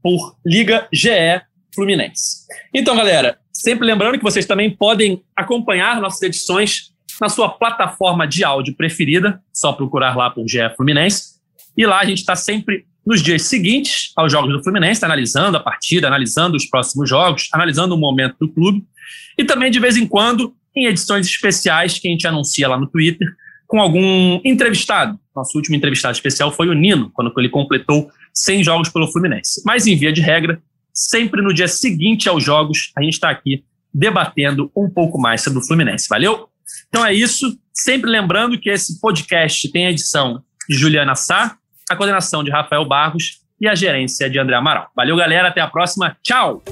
[0.00, 1.42] por Liga GE
[1.74, 2.46] Fluminense.
[2.72, 8.44] Então, galera, sempre lembrando que vocês também podem acompanhar nossas edições na sua plataforma de
[8.44, 11.36] áudio preferida, só procurar lá por GE Fluminense.
[11.76, 15.60] E lá a gente está sempre nos dias seguintes aos jogos do Fluminense, analisando a
[15.60, 18.84] partida, analisando os próximos jogos, analisando o momento do clube.
[19.36, 22.86] E também, de vez em quando, em edições especiais que a gente anuncia lá no
[22.86, 23.26] Twitter
[23.66, 25.18] com algum entrevistado.
[25.34, 29.62] Nosso último entrevistado especial foi o Nino, quando ele completou 100 jogos pelo Fluminense.
[29.64, 30.60] Mas, em via de regra,
[30.92, 35.58] sempre no dia seguinte aos jogos, a gente está aqui debatendo um pouco mais sobre
[35.58, 36.06] o Fluminense.
[36.08, 36.48] Valeu?
[36.88, 37.58] Então é isso.
[37.72, 41.56] Sempre lembrando que esse podcast tem a edição de Juliana Sá,
[41.90, 44.90] a coordenação de Rafael Barros e a gerência de André Amaral.
[44.94, 45.48] Valeu, galera.
[45.48, 46.16] Até a próxima.
[46.22, 46.62] Tchau!